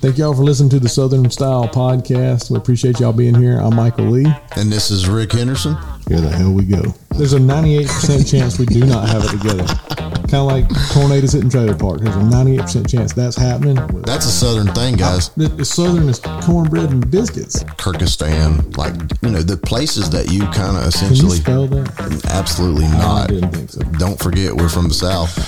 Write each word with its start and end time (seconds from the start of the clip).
Thank 0.00 0.18
y'all 0.18 0.34
for 0.34 0.42
listening 0.42 0.70
to 0.70 0.80
the 0.80 0.88
Southern 0.88 1.30
Style 1.30 1.68
Podcast. 1.68 2.50
We 2.50 2.58
appreciate 2.58 2.98
y'all 2.98 3.12
being 3.12 3.36
here. 3.36 3.58
I'm 3.58 3.76
Michael 3.76 4.06
Lee. 4.06 4.26
And 4.56 4.70
this 4.70 4.90
is 4.90 5.08
Rick 5.08 5.32
Henderson. 5.32 5.76
Here 6.08 6.20
the 6.20 6.28
hell 6.28 6.52
we 6.52 6.64
go. 6.64 6.82
There's 7.10 7.34
a 7.34 7.38
98% 7.38 8.28
chance 8.28 8.58
we 8.58 8.66
do 8.66 8.84
not 8.84 9.08
have 9.08 9.24
it 9.24 9.30
together. 9.30 10.13
Kind 10.34 10.50
of 10.50 10.68
like 10.68 10.90
tornadoes 10.90 11.32
hitting 11.32 11.48
trailer 11.48 11.76
park. 11.76 12.00
There's 12.00 12.16
a 12.16 12.18
98% 12.18 12.90
chance 12.90 13.12
that's 13.12 13.36
happening. 13.36 13.76
That's 14.02 14.26
a 14.26 14.32
southern 14.32 14.66
thing, 14.74 14.96
guys. 14.96 15.28
The, 15.28 15.46
the 15.46 15.64
southern 15.64 16.08
is 16.08 16.18
cornbread 16.18 16.90
and 16.90 17.08
biscuits. 17.08 17.62
Kyrgyzstan, 17.62 18.76
like 18.76 18.94
you 19.22 19.30
know, 19.30 19.42
the 19.42 19.56
places 19.56 20.10
that 20.10 20.32
you 20.32 20.40
kind 20.46 20.76
of 20.76 20.92
Can 20.92 21.06
you 21.06 21.12
essentially 21.12 21.36
spell 21.36 21.68
that? 21.68 22.24
absolutely 22.32 22.86
I 22.86 22.98
not. 22.98 23.28
didn't 23.28 23.50
think 23.52 23.70
so. 23.70 23.82
Don't 23.96 24.18
forget, 24.18 24.52
we're 24.52 24.68
from 24.68 24.88
the 24.88 24.94
south. 24.94 25.38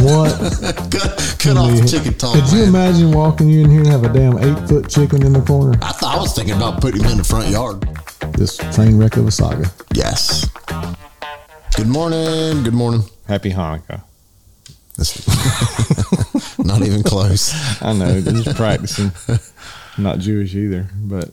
What? 0.00 0.40
cut 0.90 1.36
cut 1.38 1.56
off 1.58 1.78
the 1.78 1.86
chicken 1.86 2.14
tongue. 2.14 2.40
Could 2.40 2.50
you 2.50 2.64
imagine 2.64 3.12
walking 3.12 3.50
you 3.50 3.60
in 3.62 3.68
here 3.70 3.80
and 3.80 3.88
have 3.88 4.04
a 4.04 4.08
damn 4.14 4.38
eight 4.38 4.68
foot 4.70 4.88
chicken 4.88 5.22
in 5.22 5.34
the 5.34 5.42
corner? 5.42 5.78
I 5.82 5.92
thought 5.92 6.16
I 6.16 6.18
was 6.18 6.34
thinking 6.34 6.56
about 6.56 6.80
putting 6.80 7.02
him 7.02 7.10
in 7.10 7.18
the 7.18 7.24
front 7.24 7.48
yard. 7.50 7.82
This 8.38 8.56
train 8.74 8.96
wreck 8.96 9.18
of 9.18 9.26
a 9.26 9.30
saga. 9.30 9.70
Yes. 9.92 10.48
Good 11.76 11.88
morning. 11.88 12.62
Good 12.62 12.72
morning. 12.72 13.02
Happy 13.26 13.50
Hanukkah. 13.50 14.02
That's 14.96 16.58
not 16.58 16.82
even 16.82 17.02
close. 17.02 17.52
I 17.82 17.92
know, 17.92 18.20
just 18.20 18.56
practicing. 18.56 19.10
I'm 19.96 20.04
not 20.04 20.18
Jewish 20.18 20.54
either, 20.54 20.88
but 20.94 21.30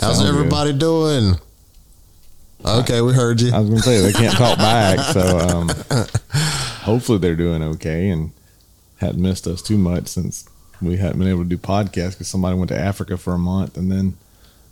How's 0.00 0.16
sounds 0.18 0.30
good. 0.30 0.38
everybody 0.38 0.72
doing? 0.72 1.34
Okay, 2.64 3.00
we 3.00 3.12
heard 3.12 3.40
you. 3.40 3.52
I 3.52 3.60
was 3.60 3.68
going 3.68 3.80
to 3.80 3.84
say 3.84 4.00
they 4.00 4.12
can't 4.12 4.36
talk 4.36 4.58
back, 4.58 4.98
so 5.12 5.38
um, 5.38 5.68
hopefully 6.82 7.18
they're 7.18 7.36
doing 7.36 7.62
okay 7.62 8.08
and 8.08 8.32
hadn't 8.98 9.20
missed 9.20 9.46
us 9.46 9.60
too 9.62 9.76
much 9.78 10.08
since 10.08 10.48
we 10.80 10.96
hadn't 10.96 11.18
been 11.18 11.28
able 11.28 11.42
to 11.42 11.48
do 11.48 11.58
podcasts 11.58 12.12
because 12.12 12.28
somebody 12.28 12.56
went 12.56 12.68
to 12.70 12.78
Africa 12.78 13.16
for 13.16 13.34
a 13.34 13.38
month 13.38 13.76
and 13.76 13.90
then 13.92 14.16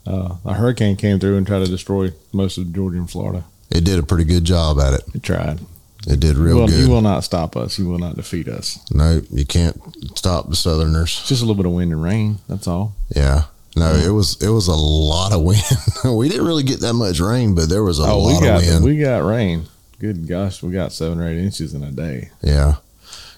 uh, 0.06 0.36
a 0.44 0.54
hurricane 0.54 0.96
came 0.96 1.18
through 1.18 1.36
and 1.36 1.46
tried 1.46 1.60
to 1.64 1.70
destroy 1.70 2.10
most 2.32 2.58
of 2.58 2.72
Georgia 2.72 2.98
and 2.98 3.10
Florida. 3.10 3.44
It 3.70 3.84
did 3.84 3.98
a 3.98 4.02
pretty 4.02 4.24
good 4.24 4.44
job 4.44 4.78
at 4.80 4.94
it. 4.94 5.02
It 5.14 5.22
tried. 5.22 5.60
It 6.06 6.20
did 6.20 6.36
real 6.36 6.58
well, 6.58 6.66
good. 6.68 6.78
you 6.78 6.90
will 6.90 7.00
not 7.00 7.24
stop 7.24 7.56
us. 7.56 7.78
You 7.78 7.88
will 7.88 7.98
not 7.98 8.16
defeat 8.16 8.48
us. 8.48 8.78
no, 8.90 9.22
you 9.30 9.46
can't 9.46 9.80
stop 10.16 10.48
the 10.48 10.56
Southerners. 10.56 11.24
Just 11.26 11.42
a 11.42 11.46
little 11.46 11.54
bit 11.54 11.66
of 11.66 11.72
wind 11.72 11.92
and 11.92 12.02
rain. 12.02 12.38
That's 12.48 12.68
all. 12.68 12.94
Yeah. 13.14 13.44
No, 13.76 13.92
it 13.92 14.10
was 14.10 14.40
it 14.40 14.50
was 14.50 14.68
a 14.68 14.74
lot 14.74 15.32
of 15.32 15.42
wind. 15.42 15.62
we 16.16 16.28
didn't 16.28 16.46
really 16.46 16.62
get 16.62 16.80
that 16.80 16.94
much 16.94 17.20
rain, 17.20 17.54
but 17.54 17.68
there 17.68 17.82
was 17.82 17.98
a 17.98 18.02
oh, 18.02 18.18
lot 18.18 18.42
got 18.42 18.62
of 18.62 18.68
wind. 18.68 18.84
we 18.84 18.98
got 18.98 19.24
rain. 19.24 19.66
Good 19.98 20.28
gosh, 20.28 20.62
we 20.62 20.72
got 20.72 20.92
seven 20.92 21.18
or 21.20 21.28
eight 21.28 21.38
inches 21.38 21.74
in 21.74 21.82
a 21.82 21.90
day. 21.90 22.30
yeah. 22.42 22.76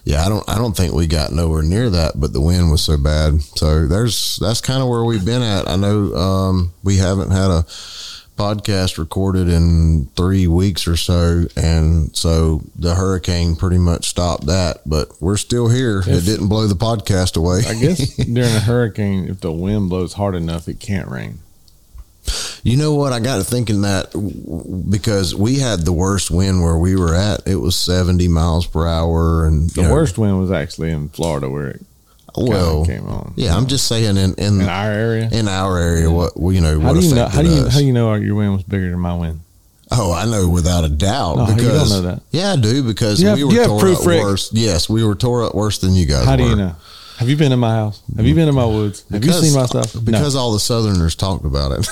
Yeah, 0.03 0.25
I 0.25 0.29
don't 0.29 0.47
I 0.49 0.57
don't 0.57 0.71
think 0.71 0.93
we 0.93 1.05
got 1.05 1.33
nowhere 1.33 1.63
near 1.63 1.89
that, 1.89 2.13
but 2.15 2.31
the 2.31 2.39
wind 2.39 2.71
was 2.71 2.81
so 2.81 2.97
bad. 2.97 3.41
So 3.41 3.87
there's 3.87 4.37
that's 4.37 4.61
kind 4.61 4.81
of 4.81 4.87
where 4.87 5.03
we've 5.03 5.25
been 5.25 5.41
at. 5.41 5.67
I 5.67 5.75
know 5.75 6.15
um, 6.15 6.73
we 6.81 6.95
haven't 6.95 7.31
had 7.31 7.51
a 7.51 7.65
podcast 8.37 8.97
recorded 8.97 9.49
in 9.49 10.09
three 10.15 10.47
weeks 10.47 10.87
or 10.87 10.95
so, 10.95 11.45
and 11.55 12.15
so 12.15 12.61
the 12.75 12.95
hurricane 12.95 13.55
pretty 13.55 13.77
much 13.77 14.07
stopped 14.07 14.45
that. 14.45 14.77
But 14.85 15.09
we're 15.19 15.37
still 15.37 15.67
here. 15.69 16.03
it 16.05 16.25
didn't 16.25 16.47
blow 16.47 16.67
the 16.67 16.75
podcast 16.75 17.35
away. 17.35 17.61
I 17.67 17.73
guess 17.73 18.15
during 18.15 18.55
a 18.55 18.59
hurricane, 18.59 19.27
if 19.27 19.41
the 19.41 19.51
wind 19.51 19.89
blows 19.89 20.13
hard 20.13 20.35
enough, 20.35 20.67
it 20.67 20.79
can't 20.79 21.09
rain. 21.09 21.39
You 22.63 22.75
know 22.75 22.93
what? 22.93 23.13
I 23.13 23.19
got 23.19 23.37
to 23.37 23.43
thinking 23.43 23.81
that 23.83 24.11
because 24.89 25.33
we 25.33 25.59
had 25.59 25.81
the 25.81 25.93
worst 25.93 26.29
wind 26.29 26.61
where 26.61 26.77
we 26.77 26.95
were 26.97 27.15
at. 27.15 27.47
It 27.47 27.55
was 27.55 27.75
70 27.77 28.27
miles 28.27 28.67
per 28.67 28.85
hour. 28.85 29.45
And 29.47 29.69
The 29.69 29.83
know, 29.83 29.93
worst 29.93 30.17
wind 30.17 30.37
was 30.39 30.51
actually 30.51 30.91
in 30.91 31.07
Florida, 31.09 31.49
where 31.49 31.67
it 31.69 31.81
well, 32.37 32.85
came 32.85 33.07
on. 33.07 33.33
yeah, 33.35 33.55
I'm 33.55 33.67
just 33.67 33.87
saying 33.87 34.17
in, 34.17 34.33
in, 34.35 34.61
in 34.61 34.69
our 34.69 34.91
area. 34.91 35.29
in 35.31 35.47
our 35.47 35.77
area, 35.79 36.09
what, 36.11 36.39
well, 36.39 36.53
you 36.53 36.61
know, 36.61 36.79
How 36.79 36.93
what 36.93 37.01
do 37.01 37.07
you 37.07 37.15
know? 37.15 37.27
How 37.27 37.41
do 37.41 37.49
you 37.49 37.61
us. 37.63 37.73
how 37.73 37.79
do 37.79 37.85
you 37.85 37.93
know 37.93 38.13
your 38.15 38.35
win 38.35 38.53
was 38.53 38.63
bigger 38.63 38.89
than 38.91 38.99
my 38.99 39.15
win? 39.15 39.41
oh, 39.91 40.11
I 40.13 40.25
know 40.25 40.49
without 40.49 40.83
a 40.83 40.89
doubt. 40.89 41.37
No, 41.37 41.47
you 41.49 41.55
don't 41.69 41.89
know 41.89 42.01
that. 42.01 42.21
Yeah, 42.31 42.51
I 42.53 42.55
do 42.57 42.83
because 42.83 43.21
have- 43.21 43.37
we 43.37 43.45
were 43.45 43.65
tore 43.65 43.79
proof, 43.79 43.99
up 44.01 44.05
Rick? 44.07 44.21
worse. 44.21 44.51
Yes, 44.53 44.89
we 44.89 45.03
were 45.03 45.15
tore 45.15 45.45
up 45.45 45.55
worse 45.55 45.77
than 45.79 45.95
you 45.95 46.05
guys 46.05 46.25
How 46.25 46.35
do 46.35 46.43
you 46.43 46.55
know? 46.55 46.75
Have 47.19 47.29
you 47.29 47.35
been 47.35 47.51
in 47.51 47.57
my 47.57 47.71
house? 47.71 48.03
Have 48.15 48.27
you 48.27 48.35
been 48.35 48.47
in 48.47 48.53
my 48.53 48.65
woods? 48.65 49.03
Have 49.09 49.25
you 49.25 49.31
seen 49.31 49.55
my 49.55 49.65
stuff? 49.65 49.95
No. 49.95 50.01
Because 50.01 50.35
all 50.35 50.53
the 50.53 50.59
Southerners 50.59 51.15
talked 51.15 51.45
about 51.45 51.71
it. 51.71 51.87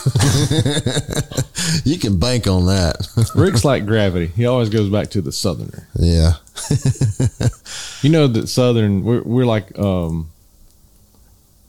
you 1.83 1.97
can 1.97 2.19
bank 2.19 2.45
on 2.45 2.67
that. 2.67 3.07
Rick's 3.35 3.65
like 3.65 3.87
gravity. 3.87 4.27
He 4.27 4.45
always 4.45 4.69
goes 4.69 4.87
back 4.91 5.09
to 5.11 5.21
the 5.21 5.31
southerner. 5.31 5.87
yeah. 5.95 6.33
You 8.01 8.11
know 8.11 8.27
that 8.27 8.47
southern. 8.49 9.03
We're 9.03 9.23
we're 9.23 9.45
like 9.47 9.77
um. 9.79 10.29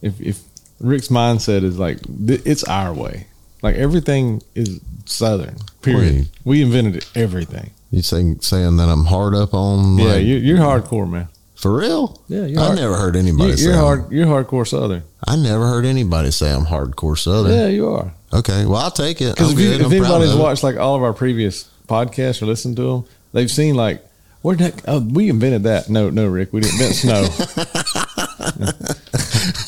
If 0.02 0.20
if 0.20 0.42
Rick's 0.80 1.08
mindset 1.08 1.62
is 1.64 1.78
like 1.78 1.98
th- 2.26 2.42
it's 2.44 2.64
our 2.64 2.92
way, 2.92 3.26
like 3.62 3.76
everything 3.76 4.42
is 4.54 4.80
southern. 5.06 5.56
Period. 5.82 6.14
Wait. 6.14 6.28
We 6.44 6.62
invented 6.62 7.04
everything. 7.14 7.70
You 7.90 8.02
saying 8.02 8.40
saying 8.40 8.76
that 8.78 8.88
I'm 8.88 9.04
hard 9.06 9.34
up 9.34 9.54
on 9.54 9.98
Yeah, 9.98 10.04
like, 10.14 10.24
you, 10.24 10.36
you're 10.36 10.58
hardcore, 10.58 11.08
man. 11.08 11.28
for 11.54 11.74
real? 11.78 12.20
Yeah, 12.28 12.44
you're 12.44 12.60
I 12.60 12.64
hard- 12.66 12.76
never 12.78 12.96
heard 12.96 13.16
anybody 13.16 13.52
You, 13.52 13.56
say 13.56 13.64
you're 13.64 13.74
I'm- 13.74 13.84
hard. 13.84 14.12
You're 14.12 14.26
hardcore 14.26 14.66
southern. 14.68 15.02
I 15.26 15.36
never 15.36 15.66
heard 15.66 15.84
anybody 15.86 16.30
say 16.30 16.52
I'm 16.52 16.66
hardcore 16.66 17.18
Southern. 17.18 17.52
Yeah, 17.52 17.66
you 17.68 17.88
are. 17.88 18.12
Okay, 18.32 18.64
well 18.66 18.76
I'll 18.76 18.90
take 18.90 19.20
it. 19.20 19.34
Because 19.34 19.52
if, 19.52 19.58
you, 19.58 19.70
if 19.72 19.90
anybody's 19.92 20.34
watched 20.34 20.62
like 20.62 20.76
all 20.76 20.94
of 20.94 21.02
our 21.02 21.12
previous 21.14 21.64
podcasts 21.88 22.42
or 22.42 22.46
listened 22.46 22.76
to 22.76 22.82
them, 22.82 23.04
they've 23.32 23.50
seen 23.50 23.74
like 23.76 24.04
where 24.42 24.56
that 24.56 24.82
oh 24.86 25.00
we 25.00 25.28
invented 25.30 25.62
that. 25.64 25.88
No, 25.88 26.10
no, 26.10 26.26
Rick, 26.26 26.52
we 26.52 26.60
didn't 26.60 26.74
invent 26.80 26.94
snow. 26.96 27.26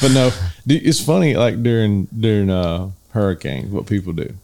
but 0.00 0.10
no, 0.12 0.30
it's 0.66 1.00
funny. 1.04 1.34
Like 1.34 1.62
during 1.62 2.06
during 2.06 2.50
uh, 2.50 2.90
hurricanes, 3.10 3.70
what 3.70 3.86
people 3.86 4.12
do. 4.12 4.34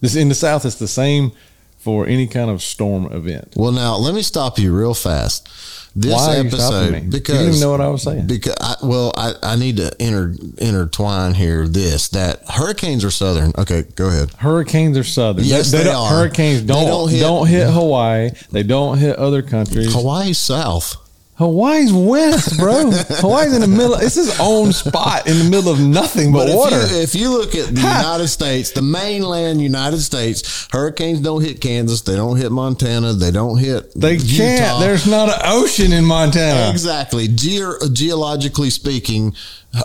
This 0.00 0.16
in 0.16 0.28
the 0.28 0.34
South, 0.34 0.64
it's 0.64 0.76
the 0.76 0.88
same 0.88 1.32
for 1.78 2.06
any 2.06 2.26
kind 2.26 2.50
of 2.50 2.62
storm 2.62 3.06
event. 3.12 3.52
Well, 3.56 3.72
now 3.72 3.96
let 3.96 4.14
me 4.14 4.22
stop 4.22 4.58
you 4.58 4.76
real 4.76 4.94
fast. 4.94 5.48
This 5.94 6.10
Why 6.14 6.36
episode 6.36 7.10
because 7.10 7.38
you 7.38 7.46
didn't 7.50 7.60
know 7.60 7.70
what 7.70 7.82
I 7.82 7.88
was 7.88 8.02
saying. 8.02 8.26
because 8.26 8.54
I, 8.58 8.76
well 8.82 9.12
I, 9.14 9.34
I 9.42 9.56
need 9.56 9.76
to 9.76 9.92
inter, 9.98 10.34
intertwine 10.56 11.34
here 11.34 11.68
this 11.68 12.08
that 12.10 12.40
hurricanes 12.48 13.04
are 13.04 13.10
southern. 13.10 13.52
Okay, 13.58 13.82
go 13.94 14.08
ahead. 14.08 14.30
Hurricanes 14.38 14.96
are 14.96 15.04
southern. 15.04 15.44
Yes, 15.44 15.70
they 15.70 15.84
don't- 15.84 15.94
are. 15.94 16.08
Hurricanes 16.08 16.62
don't 16.62 16.86
don't 16.86 17.10
don't 17.20 17.46
hit- 17.46 17.66
hit, 17.66 17.70
Hawaii. 17.74 18.30
They 18.50 18.62
don't 18.62 18.96
hit 18.96 19.16
other 19.16 19.42
countries. 19.42 19.92
Hawaii 19.92 20.32
south. 20.32 20.96
Hawaii's 21.42 21.92
west, 21.92 22.56
bro. 22.58 22.90
Hawaii's 22.92 23.52
in 23.54 23.60
the 23.60 23.66
middle. 23.66 23.94
It's 23.94 24.14
his 24.14 24.38
own 24.40 24.72
spot 24.72 25.26
in 25.26 25.38
the 25.38 25.44
middle 25.50 25.70
of 25.72 25.80
nothing 25.80 26.32
but, 26.32 26.46
But 26.46 26.56
water. 26.56 26.76
if 26.80 26.90
you, 26.92 26.98
if 27.00 27.14
you 27.14 27.30
look 27.30 27.54
at 27.54 27.66
the 27.74 27.80
United 27.80 28.28
States, 28.28 28.70
the 28.70 28.82
mainland 28.82 29.60
United 29.60 30.00
States, 30.00 30.68
hurricanes 30.70 31.20
don't 31.20 31.42
hit 31.42 31.60
Kansas. 31.60 32.02
They 32.02 32.14
don't 32.16 32.36
hit 32.36 32.52
Montana. 32.52 33.12
They 33.14 33.30
don't 33.30 33.58
hit. 33.58 33.92
they 33.94 34.14
Utah. 34.14 34.36
can't. 34.36 34.80
There's 34.80 35.06
not 35.06 35.28
an 35.28 35.40
ocean 35.44 35.92
in 35.92 36.04
Montana. 36.04 36.70
Exactly. 36.70 37.28
Ge- 37.28 37.60
geologically 37.92 38.70
speaking, 38.70 39.34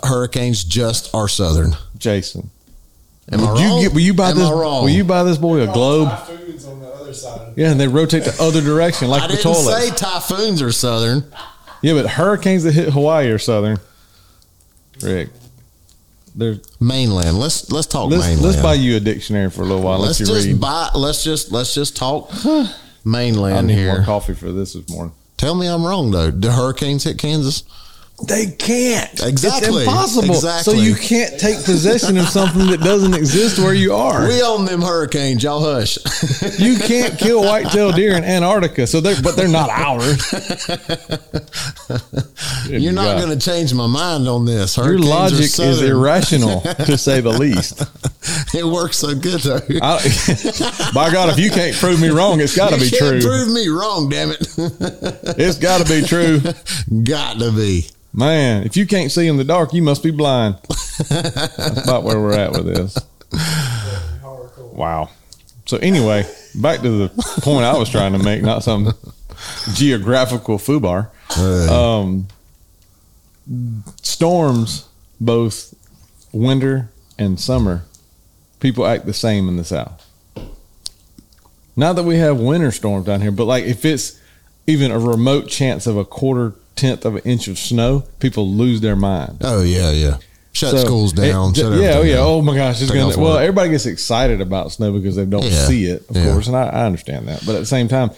hurricanes 0.04 0.64
just 0.64 1.14
are 1.14 1.28
southern. 1.28 1.72
Jason, 1.98 2.50
Am 3.32 3.40
I 3.40 3.52
would 3.52 3.60
you 3.60 3.66
wrong? 3.68 3.82
get? 3.82 3.92
Will 3.92 4.00
you 4.00 4.14
buy 4.14 4.30
Am 4.30 4.36
this? 4.36 4.46
I 4.48 4.52
wrong? 4.52 4.84
Will 4.84 4.90
you 4.90 5.04
buy 5.04 5.22
this 5.24 5.38
boy 5.38 5.60
a 5.62 5.66
globe? 5.72 6.08
Typhoons 7.12 7.24
other 7.24 7.38
side. 7.38 7.52
Yeah, 7.56 7.70
and 7.72 7.80
they 7.80 7.88
rotate 7.88 8.24
the 8.24 8.36
other 8.42 8.60
direction 8.60 9.08
like 9.08 9.22
I 9.24 9.26
the 9.28 9.32
didn't 9.36 9.54
toilets. 9.54 9.88
say 9.88 9.94
typhoons 9.94 10.62
are 10.62 10.72
southern. 10.72 11.24
yeah, 11.82 11.94
but 11.94 12.06
hurricanes 12.06 12.64
that 12.64 12.72
hit 12.74 12.90
Hawaii 12.90 13.28
are 13.30 13.38
southern. 13.38 13.78
Rick, 15.02 15.28
there's 16.34 16.58
Mainland. 16.80 17.38
Let's 17.38 17.70
let's 17.70 17.86
talk 17.86 18.10
let's, 18.10 18.24
mainland. 18.24 18.42
let's 18.46 18.60
buy 18.62 18.74
you 18.74 18.96
a 18.96 19.00
dictionary 19.00 19.50
for 19.50 19.62
a 19.62 19.64
little 19.64 19.82
while. 19.82 19.98
Let's 19.98 20.18
Let's 20.20 20.30
you 20.30 20.36
just 20.36 20.46
read. 20.48 20.60
buy. 20.60 20.90
Let's 20.94 21.22
just 21.24 21.52
let's 21.52 21.74
just 21.74 21.96
talk 21.96 22.30
I 22.44 22.68
mainland 23.04 23.66
need 23.68 23.74
here. 23.74 23.94
more 23.94 24.04
coffee 24.04 24.34
for 24.34 24.50
this 24.52 24.72
this 24.72 24.88
morning. 24.88 25.14
Tell 25.36 25.54
me 25.54 25.66
I'm 25.68 25.84
wrong 25.84 26.10
though. 26.10 26.30
Do 26.32 26.48
hurricanes 26.50 27.04
hit 27.04 27.16
Kansas? 27.18 27.62
They 28.26 28.46
can't. 28.46 29.22
Exactly. 29.22 29.68
It's 29.68 29.86
impossible. 29.86 30.34
Exactly. 30.34 30.74
So 30.74 30.80
you 30.80 30.96
can't 30.96 31.38
take 31.38 31.64
possession 31.64 32.18
of 32.18 32.28
something 32.28 32.66
that 32.66 32.80
doesn't 32.80 33.14
exist 33.14 33.60
where 33.60 33.74
you 33.74 33.94
are. 33.94 34.26
We 34.26 34.42
own 34.42 34.64
them 34.64 34.82
hurricanes. 34.82 35.44
Y'all 35.44 35.60
hush. 35.60 35.98
You 36.58 36.76
can't 36.76 37.16
kill 37.18 37.42
white-tailed 37.42 37.94
deer 37.94 38.16
in 38.16 38.24
Antarctica, 38.24 38.86
so 38.86 39.00
they're 39.00 39.20
but 39.22 39.36
they're 39.36 39.48
not 39.48 39.70
ours. 39.70 40.18
You're 42.68 42.92
not 42.92 43.20
going 43.20 43.36
to 43.36 43.38
change 43.38 43.72
my 43.74 43.86
mind 43.86 44.28
on 44.28 44.44
this. 44.44 44.76
Your 44.76 44.86
Hurricanes 44.86 45.06
are 45.06 45.10
logic 45.10 45.58
is 45.58 45.82
irrational, 45.82 46.60
to 46.60 46.98
say 46.98 47.20
the 47.20 47.30
least. 47.30 47.82
It 48.54 48.64
works 48.64 48.98
so 48.98 49.14
good 49.14 49.40
though. 49.40 49.60
I, 49.80 50.02
by 50.92 51.10
God, 51.10 51.30
if 51.30 51.38
you 51.38 51.50
can't 51.50 51.74
prove 51.74 51.98
me 52.00 52.08
wrong, 52.08 52.40
it's 52.40 52.54
got 52.54 52.70
to 52.70 52.76
be 52.78 52.90
can't 52.90 53.00
true. 53.00 53.20
prove 53.22 53.48
me 53.48 53.68
wrong, 53.68 54.10
damn 54.10 54.30
it. 54.30 54.38
It's 55.38 55.56
got 55.58 55.86
to 55.86 55.90
be 55.90 56.06
true, 56.06 56.40
Got 57.04 57.38
to 57.38 57.52
be. 57.52 57.86
Man. 58.12 58.64
If 58.64 58.76
you 58.76 58.86
can't 58.86 59.10
see 59.10 59.26
in 59.26 59.36
the 59.36 59.44
dark, 59.44 59.72
you 59.72 59.82
must 59.82 60.02
be 60.02 60.10
blind. 60.10 60.56
That's 61.08 61.84
about 61.84 62.02
where 62.02 62.20
we're 62.20 62.38
at 62.38 62.52
with 62.52 62.66
this. 62.66 62.98
Wow. 64.72 65.10
So 65.66 65.76
anyway, 65.78 66.24
back 66.54 66.80
to 66.80 67.08
the 67.08 67.40
point 67.42 67.64
I 67.64 67.76
was 67.76 67.90
trying 67.90 68.12
to 68.12 68.18
make, 68.18 68.42
not 68.42 68.62
some 68.62 68.94
geographical 69.74 70.58
foobar. 70.58 71.10
Um, 71.68 72.28
storms, 74.02 74.88
both 75.20 75.74
winter 76.32 76.90
and 77.18 77.38
summer, 77.38 77.84
people 78.60 78.86
act 78.86 79.06
the 79.06 79.12
same 79.12 79.48
in 79.48 79.56
the 79.56 79.64
South. 79.64 80.04
Not 81.76 81.94
that 81.96 82.02
we 82.04 82.16
have 82.16 82.40
winter 82.40 82.72
storms 82.72 83.06
down 83.06 83.20
here, 83.20 83.30
but 83.30 83.44
like 83.44 83.64
if 83.64 83.84
it's 83.84 84.20
even 84.66 84.90
a 84.90 84.98
remote 84.98 85.48
chance 85.48 85.86
of 85.86 85.96
a 85.96 86.04
quarter 86.04 86.54
tenth 86.78 87.04
of 87.04 87.16
an 87.16 87.22
inch 87.24 87.48
of 87.48 87.58
snow, 87.58 88.04
people 88.20 88.48
lose 88.50 88.80
their 88.80 88.96
mind. 88.96 89.38
Oh 89.42 89.62
yeah, 89.62 89.90
yeah. 89.90 90.18
Shut 90.52 90.70
So, 90.72 90.78
schools 90.78 91.12
down. 91.12 91.50
it- 91.50 91.56
shut 91.56 91.72
yeah, 91.80 91.94
oh 91.96 92.02
yeah. 92.02 92.14
down. 92.16 92.26
Oh 92.26 92.42
my 92.42 92.56
gosh, 92.56 92.80
it's 92.80 92.90
Take 92.90 93.00
gonna. 93.00 93.16
Well, 93.16 93.34
work. 93.34 93.42
everybody 93.42 93.70
gets 93.70 93.86
excited 93.86 94.40
about 94.40 94.72
snow 94.72 94.92
because 94.92 95.14
they 95.16 95.24
don't 95.26 95.44
Yeah, 95.44 95.66
see 95.66 95.84
it, 95.86 96.08
of 96.08 96.16
yeah. 96.16 96.32
course, 96.32 96.46
and 96.46 96.56
I, 96.56 96.64
I 96.68 96.86
understand 96.86 97.28
that. 97.28 97.44
But 97.46 97.54
at 97.56 97.60
the 97.60 97.66
same 97.66 97.88
time, 97.88 98.10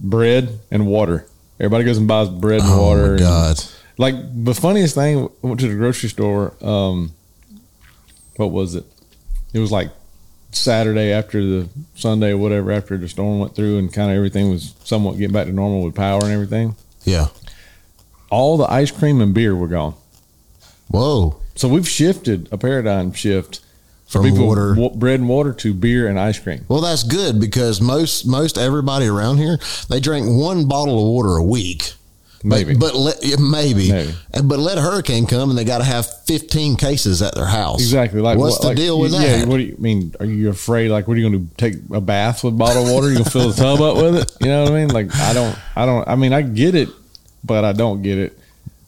bread 0.00 0.58
and 0.70 0.86
water. 0.86 1.26
Everybody 1.60 1.84
goes 1.84 1.98
and 1.98 2.08
buys 2.08 2.28
bread 2.28 2.60
and 2.62 2.70
Oh 2.70 2.80
water. 2.82 3.02
my 3.02 3.08
and- 3.10 3.18
god. 3.20 3.64
like 3.98 4.14
the 4.44 4.54
funniest 4.54 4.94
thing, 4.96 5.28
I 5.42 5.46
went 5.46 5.60
to 5.60 5.68
the 5.68 5.74
grocery 5.76 6.08
store. 6.08 6.54
Um, 6.62 7.12
what 8.36 8.50
was 8.50 8.74
it? 8.74 8.84
It 9.52 9.60
was 9.60 9.70
like 9.70 9.90
Saturday 10.50 11.12
after 11.12 11.40
the 11.44 11.68
Sunday 11.94 12.30
or 12.32 12.38
whatever 12.38 12.72
after 12.72 12.96
the 12.98 13.08
storm 13.08 13.38
went 13.38 13.54
through 13.54 13.78
and 13.78 13.92
kind 13.92 14.10
of 14.10 14.16
everything 14.16 14.50
was 14.50 14.74
somewhat 14.84 15.16
getting 15.16 15.32
back 15.32 15.46
to 15.46 15.52
normal 15.52 15.82
with 15.84 15.94
power 15.94 16.20
and 16.24 16.32
everything. 16.32 16.74
Yeah. 17.04 17.26
All 18.34 18.56
the 18.56 18.70
ice 18.70 18.90
cream 18.90 19.20
and 19.20 19.32
beer 19.32 19.54
were 19.54 19.68
gone. 19.68 19.94
Whoa. 20.88 21.36
So 21.54 21.68
we've 21.68 21.88
shifted 21.88 22.48
a 22.50 22.58
paradigm 22.58 23.12
shift 23.12 23.60
From 24.06 24.24
people 24.24 24.46
water. 24.48 24.74
wa- 24.76 24.88
bread 24.88 25.20
and 25.20 25.28
water 25.28 25.52
to 25.52 25.72
beer 25.72 26.08
and 26.08 26.18
ice 26.18 26.38
cream. 26.38 26.64
Well, 26.68 26.80
that's 26.80 27.04
good 27.04 27.40
because 27.40 27.80
most 27.80 28.26
most 28.26 28.58
everybody 28.58 29.06
around 29.06 29.38
here 29.38 29.58
they 29.88 30.00
drink 30.00 30.26
one 30.28 30.66
bottle 30.66 30.98
of 30.98 31.06
water 31.14 31.36
a 31.36 31.44
week. 31.44 31.92
But- 32.46 32.66
Maybe. 32.66 32.74
but, 32.74 32.94
let, 32.94 33.16
maybe, 33.40 33.90
Maybe. 33.90 34.12
But 34.44 34.58
let 34.58 34.76
a 34.76 34.82
hurricane 34.82 35.24
come 35.26 35.48
and 35.48 35.58
they 35.58 35.64
got 35.64 35.78
to 35.78 35.84
have 35.84 36.04
fifteen 36.26 36.76
cases 36.76 37.22
at 37.22 37.34
their 37.34 37.46
house. 37.46 37.80
Exactly. 37.80 38.20
Like 38.20 38.36
what's 38.36 38.56
what- 38.56 38.62
the 38.62 38.68
like, 38.68 38.76
deal 38.76 39.00
with 39.00 39.12
yeah, 39.12 39.38
that? 39.38 39.48
What 39.48 39.56
do 39.58 39.62
you 39.62 39.76
mean? 39.78 40.12
Are 40.20 40.26
you 40.26 40.50
afraid? 40.50 40.90
Like, 40.90 41.06
what 41.08 41.14
are 41.16 41.20
you 41.20 41.30
going 41.30 41.48
to 41.48 41.54
take 41.56 41.74
a 41.92 42.00
bath 42.02 42.44
with 42.44 42.58
bottled 42.58 42.90
water? 42.92 43.08
You 43.08 43.18
gonna 43.18 43.30
fill 43.30 43.48
the 43.50 43.56
tub 43.62 43.80
up 43.80 43.96
with 43.96 44.16
it? 44.16 44.32
You 44.40 44.48
know 44.48 44.64
what 44.64 44.72
I 44.72 44.74
mean? 44.74 44.88
Like, 44.88 45.14
I 45.14 45.32
don't, 45.32 45.56
I 45.74 45.86
don't. 45.86 46.06
I 46.06 46.16
mean, 46.16 46.34
I 46.34 46.42
get 46.42 46.74
it, 46.74 46.90
but 47.44 47.64
I 47.64 47.72
don't 47.72 48.02
get 48.02 48.18
it. 48.18 48.38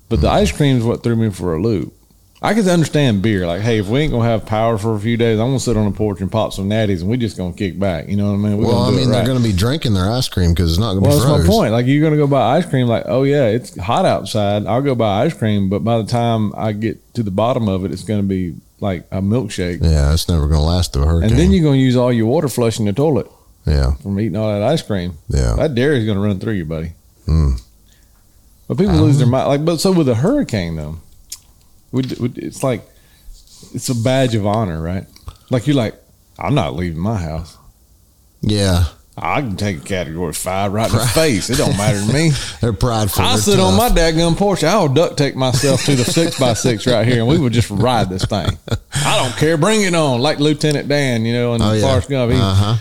But 0.08 0.20
the 0.20 0.29
ice 0.29 0.53
cream 0.53 0.76
is 0.79 0.85
what 0.85 1.03
threw 1.03 1.17
me 1.17 1.31
for 1.31 1.55
a 1.55 1.61
loop. 1.61 1.93
I 2.43 2.53
can 2.55 2.69
understand 2.69 3.23
beer. 3.23 3.47
Like, 3.47 3.62
hey, 3.62 3.79
if 3.79 3.88
we 3.88 4.00
ain't 4.00 4.12
gonna 4.12 4.29
have 4.29 4.44
power 4.47 4.76
for 4.79 4.94
a 4.94 5.00
few 5.00 5.17
days, 5.17 5.41
I'm 5.41 5.47
gonna 5.49 5.58
sit 5.58 5.76
on 5.76 5.91
the 5.91 5.97
porch 5.97 6.20
and 6.20 6.31
pop 6.31 6.53
some 6.53 6.69
natties, 6.69 7.00
and 7.00 7.08
we 7.08 7.17
just 7.17 7.37
gonna 7.37 7.55
kick 7.55 7.79
back. 7.79 8.08
You 8.08 8.17
know 8.17 8.26
what 8.26 8.35
I 8.35 8.37
mean? 8.37 8.58
We're 8.58 8.67
well, 8.67 8.82
I 8.82 8.87
gonna 8.87 8.97
mean, 8.99 9.11
they're 9.11 9.26
right. 9.26 9.37
to 9.37 9.43
be 9.43 9.53
drinking 9.53 9.94
their 9.94 10.11
ice 10.11 10.29
cream 10.29 10.50
because 10.50 10.70
it's 10.70 10.79
not 10.79 10.93
going 10.93 11.03
to 11.03 11.08
Well, 11.08 11.19
be 11.19 11.25
that's 11.26 11.49
my 11.49 11.53
point. 11.53 11.73
Like 11.73 11.87
you're 11.87 12.03
gonna 12.05 12.17
go 12.19 12.26
buy 12.26 12.56
ice 12.56 12.67
cream. 12.67 12.87
Like, 12.87 13.05
oh 13.06 13.23
yeah, 13.23 13.47
it's 13.47 13.76
hot 13.81 14.05
outside. 14.05 14.67
I'll 14.67 14.82
go 14.82 14.94
buy 14.94 15.25
ice 15.25 15.35
cream, 15.35 15.69
but 15.70 15.82
by 15.82 15.99
the 15.99 16.05
time 16.05 16.53
I 16.56 16.73
get 16.73 17.14
to 17.14 17.23
the 17.23 17.31
bottom 17.31 17.69
of 17.69 17.85
it, 17.85 17.91
it's 17.91 18.05
gonna 18.05 18.23
be 18.23 18.55
like 18.81 19.06
a 19.11 19.23
milkshake. 19.23 19.82
Yeah, 19.82 20.12
it's 20.12 20.29
never 20.29 20.43
going 20.43 20.61
to 20.61 20.67
last 20.67 20.93
through 20.93 21.05
a 21.05 21.06
hurricane. 21.06 21.31
And 21.31 21.38
then 21.38 21.50
you're 21.53 21.64
gonna 21.64 21.79
use 21.79 21.97
all 21.97 22.12
your 22.12 22.26
water 22.26 22.49
flushing 22.49 22.85
the 22.85 22.93
toilet 22.93 23.26
yeah, 23.67 23.94
from 23.94 24.20
eating 24.20 24.37
all 24.37 24.53
that 24.53 24.62
ice 24.62 24.82
cream. 24.82 25.14
yeah. 25.29 25.55
That 25.56 25.75
dairy's 25.75 26.06
gonna 26.06 26.20
run 26.20 26.38
through 26.38 26.53
you, 26.53 26.67
buddy. 26.67 26.93
Mm. 27.26 27.62
But 28.68 28.78
people 28.78 28.94
lose 28.96 29.18
their 29.18 29.26
mind. 29.26 29.48
Like, 29.48 29.64
but 29.64 29.78
so 29.80 29.92
with 29.92 30.08
a 30.08 30.14
hurricane 30.16 30.76
though, 30.76 30.98
we, 31.92 32.02
we, 32.20 32.28
it's 32.36 32.62
like 32.62 32.82
it's 33.72 33.88
a 33.88 33.94
badge 33.94 34.34
of 34.34 34.46
honor, 34.46 34.80
right? 34.80 35.06
Like 35.50 35.66
you're 35.66 35.76
like, 35.76 35.94
I'm 36.38 36.54
not 36.54 36.74
leaving 36.74 36.98
my 36.98 37.16
house. 37.18 37.56
Yeah, 38.42 38.84
I 39.16 39.40
can 39.40 39.56
take 39.56 39.78
a 39.78 39.80
category 39.80 40.32
five 40.32 40.72
right 40.72 40.90
in 40.90 40.96
the 40.98 41.06
face. 41.06 41.48
It 41.48 41.56
don't 41.58 41.76
matter 41.76 41.98
to 42.04 42.12
me. 42.12 42.32
they're 42.60 42.72
prideful. 42.72 43.22
I'll 43.22 43.34
They're 43.34 43.42
sit 43.54 43.60
on 43.60 43.76
my 43.76 43.88
tough. 43.88 43.96
dadgum 43.98 44.36
porch. 44.36 44.62
I'll 44.64 44.88
duct 44.88 45.16
tape 45.16 45.36
myself 45.36 45.84
to 45.84 45.94
the 45.94 46.04
six 46.04 46.38
by 46.38 46.52
six 46.54 46.86
right 46.86 47.06
here, 47.06 47.20
and 47.20 47.28
we 47.28 47.38
would 47.38 47.52
just 47.52 47.70
ride 47.70 48.10
this 48.10 48.24
thing. 48.24 48.58
I 48.92 49.22
don't 49.22 49.36
care. 49.38 49.56
Bring 49.56 49.82
it 49.82 49.94
on, 49.94 50.20
like 50.20 50.38
Lieutenant 50.40 50.88
Dan, 50.88 51.24
you 51.24 51.32
know, 51.32 51.54
in 51.54 51.62
Oh 51.62 51.70
the 51.70 51.78
yeah. 51.78 51.86
Forrest 51.88 52.10
Gump. 52.10 52.32
He, 52.32 52.38
Uh 52.38 52.54
huh. 52.54 52.76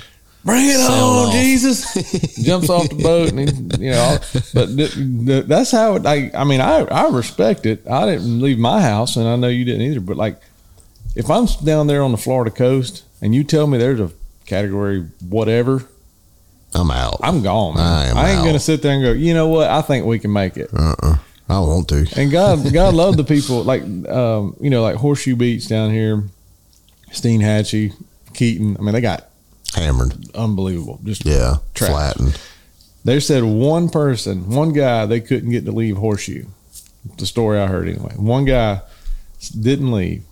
Bring 0.46 0.70
it 0.70 0.80
on, 0.80 1.28
off. 1.28 1.34
Jesus! 1.34 2.36
Jumps 2.46 2.70
off 2.70 2.88
the 2.88 2.96
boat, 2.96 3.30
and 3.32 3.40
he, 3.40 3.86
you 3.86 3.92
know. 3.92 4.18
But 4.54 4.68
th- 4.78 4.94
th- 4.94 5.46
that's 5.46 5.72
how. 5.72 5.96
It, 5.96 6.06
I, 6.06 6.30
I 6.36 6.44
mean, 6.44 6.62
I 6.62 6.82
I 6.84 7.10
respect 7.10 7.66
it. 7.66 7.88
I 7.90 8.06
didn't 8.06 8.40
leave 8.40 8.60
my 8.60 8.80
house, 8.80 9.16
and 9.16 9.28
I 9.28 9.36
know 9.38 9.48
you 9.48 9.66
didn't 9.66 9.82
either. 9.82 10.00
But 10.02 10.18
like, 10.18 10.40
if 11.16 11.32
I'm 11.32 11.48
down 11.64 11.88
there 11.88 12.04
on 12.04 12.12
the 12.12 12.18
Florida 12.20 12.52
coast, 12.52 13.04
and 13.24 13.34
you 13.34 13.44
tell 13.44 13.66
me 13.66 13.80
there's 13.80 14.00
a 14.00 14.12
category 14.46 15.08
whatever, 15.28 15.84
I'm 16.76 16.92
out. 16.92 17.20
I'm 17.24 17.42
gone. 17.42 17.76
Man. 17.76 17.84
I 17.84 18.06
am 18.10 18.18
I 18.18 18.30
ain't 18.30 18.40
out. 18.42 18.46
gonna 18.46 18.60
sit 18.60 18.84
there 18.84 18.94
and 18.94 19.04
go. 19.04 19.14
You 19.14 19.34
know 19.34 19.48
what? 19.48 19.70
I 19.70 19.82
think 19.82 20.06
we 20.06 20.20
can 20.20 20.32
make 20.32 20.58
it. 20.58 20.70
Uh 20.72 20.94
uh 21.02 21.18
I 21.50 21.60
want 21.60 21.90
to. 21.90 22.06
And 22.16 22.32
God, 22.32 22.72
God 22.74 22.94
loved 22.94 23.18
the 23.18 23.24
people 23.24 23.64
like, 23.64 23.82
um, 24.08 24.56
you 24.60 24.70
know, 24.70 24.84
like 24.84 24.96
Horseshoe 24.96 25.36
Beach 25.36 25.68
down 25.68 25.92
here, 25.92 26.24
Steinhatchee, 27.12 27.94
Keaton. 28.34 28.78
I 28.78 28.82
mean, 28.82 28.94
they 28.94 29.02
got 29.02 29.28
Hammered. 29.76 30.14
unbelievable. 30.36 31.00
Just 31.04 31.26
Yeah. 31.26 31.58
Trash. 31.74 31.92
Flattened. 31.92 32.40
they 33.04 33.20
said 33.20 33.44
one 33.44 33.90
person, 33.90 34.50
one 34.50 34.74
guy, 34.74 35.06
they 35.06 35.20
couldn't 35.20 35.52
get 35.52 35.66
to 35.66 35.72
leave 35.72 35.98
Horseshoe. 35.98 36.46
The 37.18 37.26
story 37.26 37.60
I 37.60 37.68
heard 37.68 37.88
anyway. 37.88 38.14
One 38.16 38.46
guy 38.46 38.82
didn't 39.60 39.92
leave, 39.92 40.24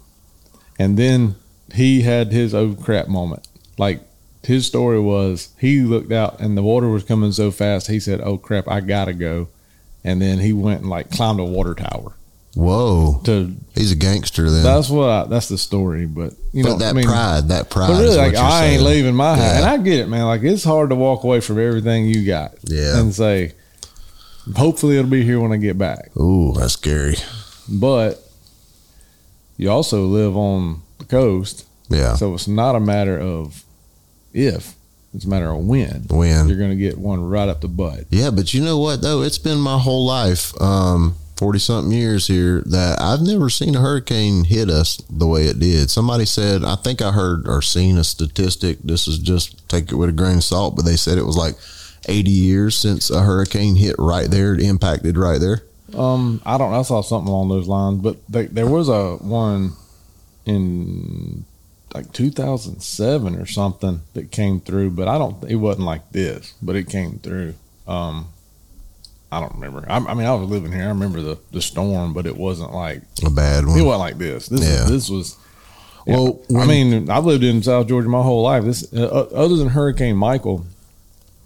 and 0.80 0.98
then 0.98 1.36
he 1.74 2.02
had 2.02 2.32
his 2.32 2.54
oh 2.56 2.74
crap 2.74 3.08
moment. 3.08 3.48
Like 3.78 4.02
his 4.44 4.66
story 4.66 5.00
was, 5.00 5.50
he 5.60 5.82
looked 5.82 6.12
out 6.12 6.40
and 6.40 6.58
the 6.58 6.64
water 6.64 6.90
was 6.90 7.04
coming 7.04 7.32
so 7.32 7.52
fast. 7.52 7.88
He 7.88 8.00
said, 8.00 8.22
"Oh 8.22 8.38
crap, 8.38 8.68
I 8.68 8.80
gotta 8.82 9.14
go," 9.14 9.50
and 10.04 10.20
then 10.22 10.40
he 10.40 10.52
went 10.52 10.82
and 10.82 10.90
like 10.90 11.12
climbed 11.12 11.40
a 11.40 11.46
water 11.46 11.76
tower 11.76 12.14
Whoa. 12.56 13.22
to 13.26 13.56
He's 13.74 13.92
a 13.92 13.96
gangster 13.96 14.50
then. 14.50 14.64
That's 14.64 14.90
what 14.90 15.10
I, 15.10 15.24
that's 15.26 15.50
the 15.50 15.58
story, 15.58 16.06
but 16.06 16.34
you 16.52 16.64
but 16.64 16.70
know 16.74 16.78
that 16.78 16.90
I 16.90 16.94
mean, 16.94 17.06
pride, 17.06 17.48
that 17.48 17.70
pride. 17.72 17.88
But 17.88 17.94
is 18.04 18.16
really, 18.16 18.18
like 18.18 18.36
I 18.36 18.66
ain't 18.66 18.84
leaving 18.84 19.16
my 19.16 19.36
house, 19.36 19.40
Yeah. 19.40 19.58
and 19.58 19.66
I 19.66 19.78
get 19.78 20.00
it, 20.00 20.08
man. 20.08 20.26
Like 20.26 20.44
it's 20.44 20.64
hard 20.64 20.90
to 20.92 20.96
walk 20.96 21.24
away 21.24 21.40
from 21.40 21.58
everything 21.60 22.06
you 22.06 22.24
got, 22.26 22.54
Yeah. 22.66 23.00
and 23.00 23.14
say, 23.14 23.54
hopefully 24.56 24.98
it'll 24.98 25.10
be 25.10 25.24
here 25.24 25.40
when 25.40 25.52
I 25.52 25.58
get 25.58 25.78
back. 25.80 26.16
Ooh, 26.18 26.54
that's 26.56 26.74
scary. 26.74 27.16
But 27.68 28.22
you 29.58 29.72
also 29.72 30.06
live 30.06 30.38
on 30.38 30.82
the 31.00 31.06
coast, 31.06 31.66
Yeah. 31.90 32.16
so 32.16 32.36
it's 32.36 32.48
not 32.48 32.76
a 32.76 32.80
matter 32.80 33.18
of 33.20 33.64
if; 34.34 34.76
it's 35.16 35.26
a 35.26 35.30
matter 35.30 35.50
of 35.50 35.66
when. 35.66 36.06
When. 36.12 36.48
You're 36.48 36.58
going 36.60 36.70
to 36.70 36.76
get 36.76 37.00
one 37.00 37.28
right 37.28 37.50
up 37.50 37.62
the 37.62 37.68
butt. 37.68 38.06
Yeah, 38.12 38.30
but 38.30 38.54
you 38.54 38.64
know 38.64 38.78
what 38.78 39.02
though? 39.02 39.24
It's 39.24 39.40
been 39.40 39.58
my 39.60 39.80
whole 39.80 40.06
life, 40.06 40.54
um, 40.62 41.16
forty 41.38 41.60
something 41.60 41.92
years 41.92 42.28
here, 42.28 42.62
that 42.66 43.02
I've 43.02 43.22
never 43.22 43.50
seen 43.50 43.76
a 43.76 43.82
hurricane 43.82 44.44
hit 44.44 44.70
us 44.70 44.98
the 45.10 45.28
way 45.28 45.46
it 45.46 45.60
did. 45.60 45.90
Somebody 45.90 46.26
said, 46.26 46.64
I 46.64 46.76
think 46.76 47.02
I 47.02 47.12
heard 47.12 47.48
or 47.48 47.62
seen 47.62 47.98
a 47.98 48.04
statistic. 48.04 48.80
This 48.80 49.08
is 49.08 49.20
just 49.20 49.68
take 49.70 49.92
it 49.92 49.96
with 49.96 50.10
a 50.10 50.14
grain 50.14 50.38
of 50.38 50.44
salt, 50.44 50.76
but 50.76 50.86
they 50.86 50.96
said 50.96 51.18
it 51.18 51.26
was 51.26 51.38
like 51.38 51.56
eighty 52.08 52.32
years 52.32 52.76
since 52.76 53.10
a 53.10 53.22
hurricane 53.22 53.76
hit 53.76 53.96
right 53.98 54.30
there, 54.30 54.54
it 54.54 54.62
impacted 54.62 55.18
right 55.18 55.40
there. 55.40 55.64
Um, 55.96 56.42
I 56.46 56.58
don't. 56.58 56.74
I 56.74 56.82
saw 56.82 57.02
something 57.02 57.32
along 57.32 57.50
those 57.50 57.68
lines, 57.68 58.02
but 58.02 58.18
they, 58.28 58.48
there 58.48 58.68
was 58.68 58.90
a 58.90 59.18
one 59.18 59.74
in 60.46 61.46
like 61.94 62.12
2007 62.12 63.36
or 63.36 63.46
something 63.46 64.02
that 64.14 64.32
came 64.32 64.60
through, 64.60 64.92
but 64.92 65.08
I 65.08 65.18
don't. 65.18 65.44
It 65.44 65.56
wasn't 65.56 65.86
like 65.86 66.12
this, 66.12 66.54
but 66.62 66.76
it 66.76 66.90
came 66.90 67.20
through. 67.20 67.54
Um, 67.88 68.28
I 69.34 69.40
don't 69.40 69.54
remember. 69.56 69.86
I, 69.90 69.98
I 69.98 70.14
mean, 70.14 70.26
I 70.28 70.34
was 70.36 70.50
living 70.50 70.72
here. 70.72 70.84
I 70.84 70.88
remember 70.90 71.22
the 71.22 71.38
the 71.52 71.62
storm, 71.62 72.14
but 72.14 72.26
it 72.26 72.38
wasn't 72.38 72.74
like 72.74 73.02
A 73.26 73.30
bad 73.30 73.66
one. 73.66 73.78
it 73.80 73.82
wasn't 73.84 74.00
like 74.02 74.18
this. 74.18 74.48
This 74.48 74.62
Yeah. 74.62 74.86
this 74.90 75.10
was. 75.10 75.38
Well, 76.06 76.40
I 76.52 76.54
when- 76.54 76.68
mean, 76.68 77.10
I've 77.10 77.26
lived 77.26 77.44
in 77.44 77.64
South 77.64 77.88
Georgia 77.88 78.10
my 78.10 78.22
whole 78.22 78.44
life. 78.44 78.64
This, 78.66 78.92
uh, 78.94 79.06
other 79.34 79.56
than 79.56 79.70
Hurricane 79.70 80.18
Michael, 80.18 80.66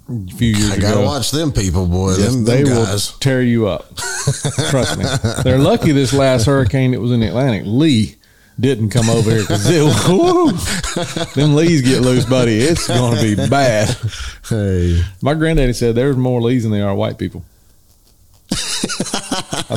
a 0.09 0.31
few 0.31 0.49
years 0.55 0.77
ago. 0.77 0.87
I 0.87 0.91
gotta 0.93 1.05
watch 1.05 1.31
them 1.31 1.51
people, 1.51 1.85
boy. 1.85 2.15
Yes, 2.17 2.33
them, 2.33 2.43
they 2.45 2.63
them 2.63 2.75
will 2.75 2.97
tear 3.19 3.41
you 3.43 3.67
up. 3.67 3.95
Trust 4.69 4.97
me. 4.97 5.05
They're 5.43 5.59
lucky 5.59 5.91
this 5.91 6.11
last 6.13 6.45
hurricane 6.45 6.91
that 6.91 6.99
was 7.01 7.11
in 7.11 7.19
the 7.19 7.27
Atlantic, 7.27 7.63
Lee, 7.65 8.15
didn't 8.59 8.89
come 8.89 9.09
over 9.09 9.29
here 9.29 9.41
because 9.41 9.63
them 11.35 11.55
Lees 11.55 11.81
get 11.83 12.01
loose, 12.01 12.25
buddy. 12.25 12.57
It's 12.57 12.87
going 12.87 13.15
to 13.15 13.21
be 13.21 13.35
bad. 13.49 13.95
Hey, 14.49 15.03
My 15.21 15.33
granddaddy 15.35 15.73
said 15.73 15.93
there's 15.95 16.15
more 16.17 16.41
Lees 16.41 16.63
than 16.63 16.71
there 16.71 16.87
are 16.87 16.95
white 16.95 17.17
people. 17.19 17.43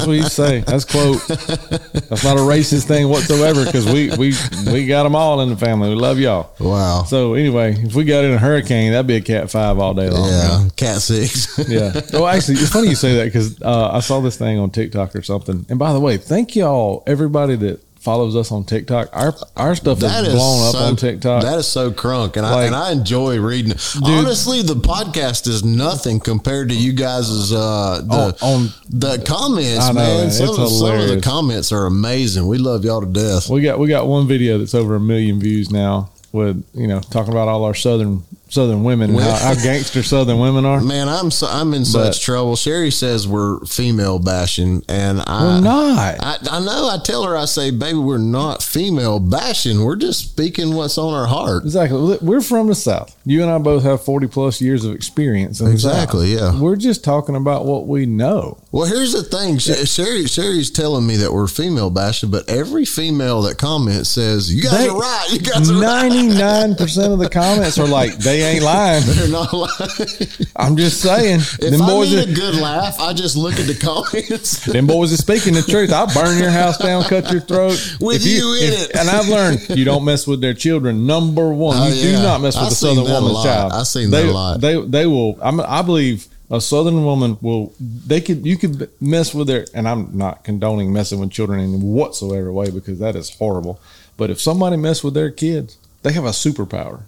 That's 0.01 0.07
what 0.07 0.17
used 0.17 0.33
say. 0.33 0.61
That's 0.61 0.85
quote. 0.85 1.27
That's 1.29 2.25
not 2.25 2.37
a 2.37 2.41
racist 2.41 2.87
thing 2.87 3.09
whatsoever 3.09 3.65
because 3.65 3.87
we 3.87 4.11
we 4.17 4.35
we 4.73 4.87
got 4.87 5.05
them 5.05 5.15
all 5.15 5.41
in 5.43 5.49
the 5.51 5.57
family. 5.57 5.91
We 5.91 5.95
love 5.95 6.19
y'all. 6.19 6.53
wow. 6.59 7.05
So 7.05 7.35
anyway, 7.35 7.75
if 7.79 7.95
we 7.95 8.05
got 8.05 8.25
in 8.25 8.33
a 8.33 8.39
hurricane, 8.39 8.93
that'd 8.93 9.07
be 9.07 9.17
a 9.17 9.21
cat 9.21 9.51
five 9.51 9.79
all 9.79 9.95
day 9.95 10.09
long. 10.09 10.29
man. 10.31 10.63
Yeah, 10.65 10.69
cat 10.77 11.01
six. 11.03 11.59
Yeah. 11.69 12.01
Well, 12.13 12.27
actually, 12.27 12.55
it's 12.55 12.71
funny 12.71 12.89
you 12.89 12.95
say 12.97 13.17
that 13.17 13.25
because 13.27 13.63
uh, 13.63 13.91
I 13.93 14.01
saw 14.01 14.21
this 14.21 14.37
thing 14.37 14.59
on 14.59 14.71
TikTok 14.71 15.15
or 15.17 15.23
something. 15.23 15.65
And 15.69 15.79
by 15.79 15.93
the 15.93 16.01
way, 16.01 16.17
thank 16.17 16.55
y'all, 16.57 17.03
everybody 17.07 17.57
that 17.57 17.81
follows 18.01 18.35
us 18.35 18.51
on 18.51 18.65
TikTok. 18.65 19.09
Our 19.13 19.35
our 19.57 19.75
stuff 19.75 20.01
That 20.01 20.23
is 20.25 20.29
is 20.29 20.35
blown 20.35 20.69
up 20.69 20.81
on 20.81 20.97
TikTok. 20.97 21.43
That 21.43 21.59
is 21.59 21.69
so 21.69 21.91
crunk, 21.91 22.37
and 22.37 22.45
I 22.47 22.65
and 22.65 22.75
I 22.75 22.93
enjoy 22.93 23.39
reading. 23.39 23.73
it. 23.73 23.97
Honestly, 24.03 24.63
the 24.63 24.75
podcast 24.75 25.47
is 25.47 25.65
nothing 25.65 26.19
compared 26.21 26.71
to 26.71 26.75
you 26.75 26.93
guys' 26.93 27.53
uh, 27.53 28.01
the 28.05 28.37
On- 28.43 28.55
on- 28.55 28.69
the 28.89 29.23
comments, 29.27 29.87
know, 29.89 29.93
man. 29.95 30.21
man. 30.23 30.31
Some, 30.31 30.49
of, 30.59 30.69
some 30.71 30.99
of 30.99 31.09
the 31.09 31.21
comments 31.21 31.73
are 31.73 31.87
amazing. 31.87 32.47
We 32.47 32.59
love 32.59 32.85
y'all 32.85 33.01
to 33.01 33.07
death. 33.07 33.49
we 33.49 33.63
got 33.63 33.79
we 33.79 33.89
got 33.89 34.07
one 34.07 34.27
video 34.27 34.59
that's 34.59 34.75
over 34.75 34.97
a 34.97 35.01
million 35.01 35.39
views 35.39 35.71
now 35.71 36.11
with 36.33 36.65
you 36.75 36.87
know 36.87 37.01
talking 37.01 37.33
about 37.33 37.49
all 37.49 37.65
our 37.65 37.75
southern 37.75 38.23
southern 38.51 38.85
women 38.85 39.15
how, 39.15 39.33
how 39.37 39.55
gangster 39.63 40.03
southern 40.03 40.39
women 40.39 40.65
are. 40.65 40.81
Man, 40.81 41.09
I'm 41.09 41.31
so, 41.31 41.47
I'm 41.47 41.73
in 41.75 41.85
such 41.85 42.17
But- 42.17 42.21
trouble. 42.21 42.57
Sherry 42.57 42.91
says 42.91 43.27
we're 43.27 43.65
female 43.65 44.19
bashing, 44.19 44.83
and 44.89 45.23
I 45.27 45.45
We're 45.45 45.61
not. 45.61 45.99
I, 46.21 46.37
I 46.51 46.61
know. 46.61 46.89
I 46.89 46.99
tell 47.03 47.25
her, 47.25 47.37
I 47.37 47.45
say, 47.47 47.71
baby, 47.71 47.99
we're 47.99 48.19
not 48.19 48.63
female 48.63 49.21
bashing. 49.21 49.85
We're 49.85 49.97
just 49.97 50.21
speaking 50.31 50.75
what's 50.75 50.99
on 50.99 51.15
our 51.15 51.27
heart. 51.27 51.65
Exactly. 51.65 52.19
We're 52.21 52.41
from 52.41 52.67
the 52.67 52.75
South. 52.75 53.17
You 53.25 53.43
and 53.43 53.51
I 53.51 53.59
both 53.59 53.83
have 53.85 54.03
40 54.05 54.27
plus 54.27 54.61
years 54.61 54.85
of 54.85 54.95
experience. 54.95 55.61
In 55.61 55.67
the 55.67 55.73
Exactly, 55.73 56.37
South. 56.37 56.55
yeah. 56.55 56.61
We're 56.61 56.77
just 56.77 57.05
talking 57.05 57.37
about 57.37 57.65
what 57.67 57.87
we 57.87 58.07
know. 58.07 58.59
Well, 58.73 58.87
here's 58.87 59.13
the 59.13 59.23
thing. 59.23 59.59
Sherry, 59.59 60.27
Sherry's 60.27 60.71
telling 60.71 61.07
me 61.07 61.17
that 61.17 61.33
we're 61.33 61.47
female 61.47 61.91
bashing, 61.91 62.31
but 62.31 62.49
every 62.49 62.85
female 62.85 63.43
that 63.43 63.59
comments 63.59 64.09
says, 64.11 64.53
"You 64.55 64.63
guys 64.63 64.73
They- 64.73 64.89
are 64.89 64.99
right. 64.99 65.29
You 65.31 65.39
guys 65.41 65.71
are 65.71 65.75
right." 65.81 66.11
99% 66.11 67.13
of 67.13 67.19
the 67.19 67.29
comments 67.29 67.79
are 67.79 67.87
like, 67.87 68.17
they 68.19 68.40
ain't 68.43 68.63
lying. 68.65 69.03
They're 69.07 69.29
not 69.29 69.53
lying. 69.53 70.29
I'm 70.57 70.77
just 70.77 71.01
saying. 71.01 71.41
If 71.41 71.59
them 71.59 71.83
I 71.83 71.87
boys 71.87 72.11
need 72.11 72.29
are, 72.29 72.31
a 72.31 72.35
good 72.35 72.55
laugh, 72.57 72.99
I 73.01 73.13
just 73.13 73.37
look 73.37 73.55
at 73.59 73.67
the 73.67 73.75
comments. 73.75 74.65
them 74.67 74.87
boys 74.87 75.13
are 75.13 75.17
speaking 75.17 75.55
the 75.55 75.63
truth. 75.63 75.93
I'll 75.93 76.13
burn 76.13 76.39
your 76.39 76.51
house 76.51 76.79
down, 76.79 77.03
cut 77.05 77.31
your 77.31 77.41
throat. 77.41 77.79
With 78.01 78.17
If 78.17 78.27
you 78.27 78.55
in 78.55 78.73
it. 78.73 78.97
And 78.97 79.09
I've 79.09 79.29
learned 79.29 79.69
you 79.71 79.85
don't 79.85 80.05
mess 80.05 80.27
with 80.27 80.41
their 80.41 80.55
children. 80.55 81.07
Number 81.07 81.51
one, 81.53 81.77
Oh, 81.79 81.89
you 81.89 81.95
yeah. 82.11 82.17
do 82.17 82.23
not 82.23 82.41
mess 82.41 82.57
with 82.59 82.69
a 82.73 82.75
Southern 82.75 83.05
woman's 83.05 83.43
child. 83.45 83.73
I've 83.73 83.87
seen 83.87 84.11
they, 84.11 84.23
that 84.25 84.31
a 84.31 84.33
lot. 84.33 84.61
They 84.61 84.81
they 84.81 85.07
will. 85.07 85.39
I'm, 85.41 85.61
I 85.61 85.83
believe 85.83 86.27
a 86.51 86.61
Southern 86.61 87.05
woman 87.05 87.39
will. 87.41 87.73
They 87.81 88.21
could 88.21 88.45
you 88.45 88.57
could 88.57 88.91
mess 89.01 89.33
with 89.35 89.47
their. 89.47 89.67
And 89.75 89.89
I'm 89.89 90.17
not 90.17 90.45
condoning 90.45 90.93
messing 90.93 91.21
with 91.21 91.31
children 91.31 91.61
in 91.61 91.81
whatsoever 91.83 92.53
way 92.53 92.71
because 92.71 92.99
that 92.99 93.17
is 93.17 93.31
horrible. 93.31 93.81
But 94.17 94.31
if 94.31 94.41
somebody 94.41 94.77
mess 94.77 95.03
with 95.03 95.15
their 95.15 95.31
kids, 95.31 95.79
they 96.03 96.13
have 96.13 96.25
a 96.25 96.31
superpower. 96.31 97.01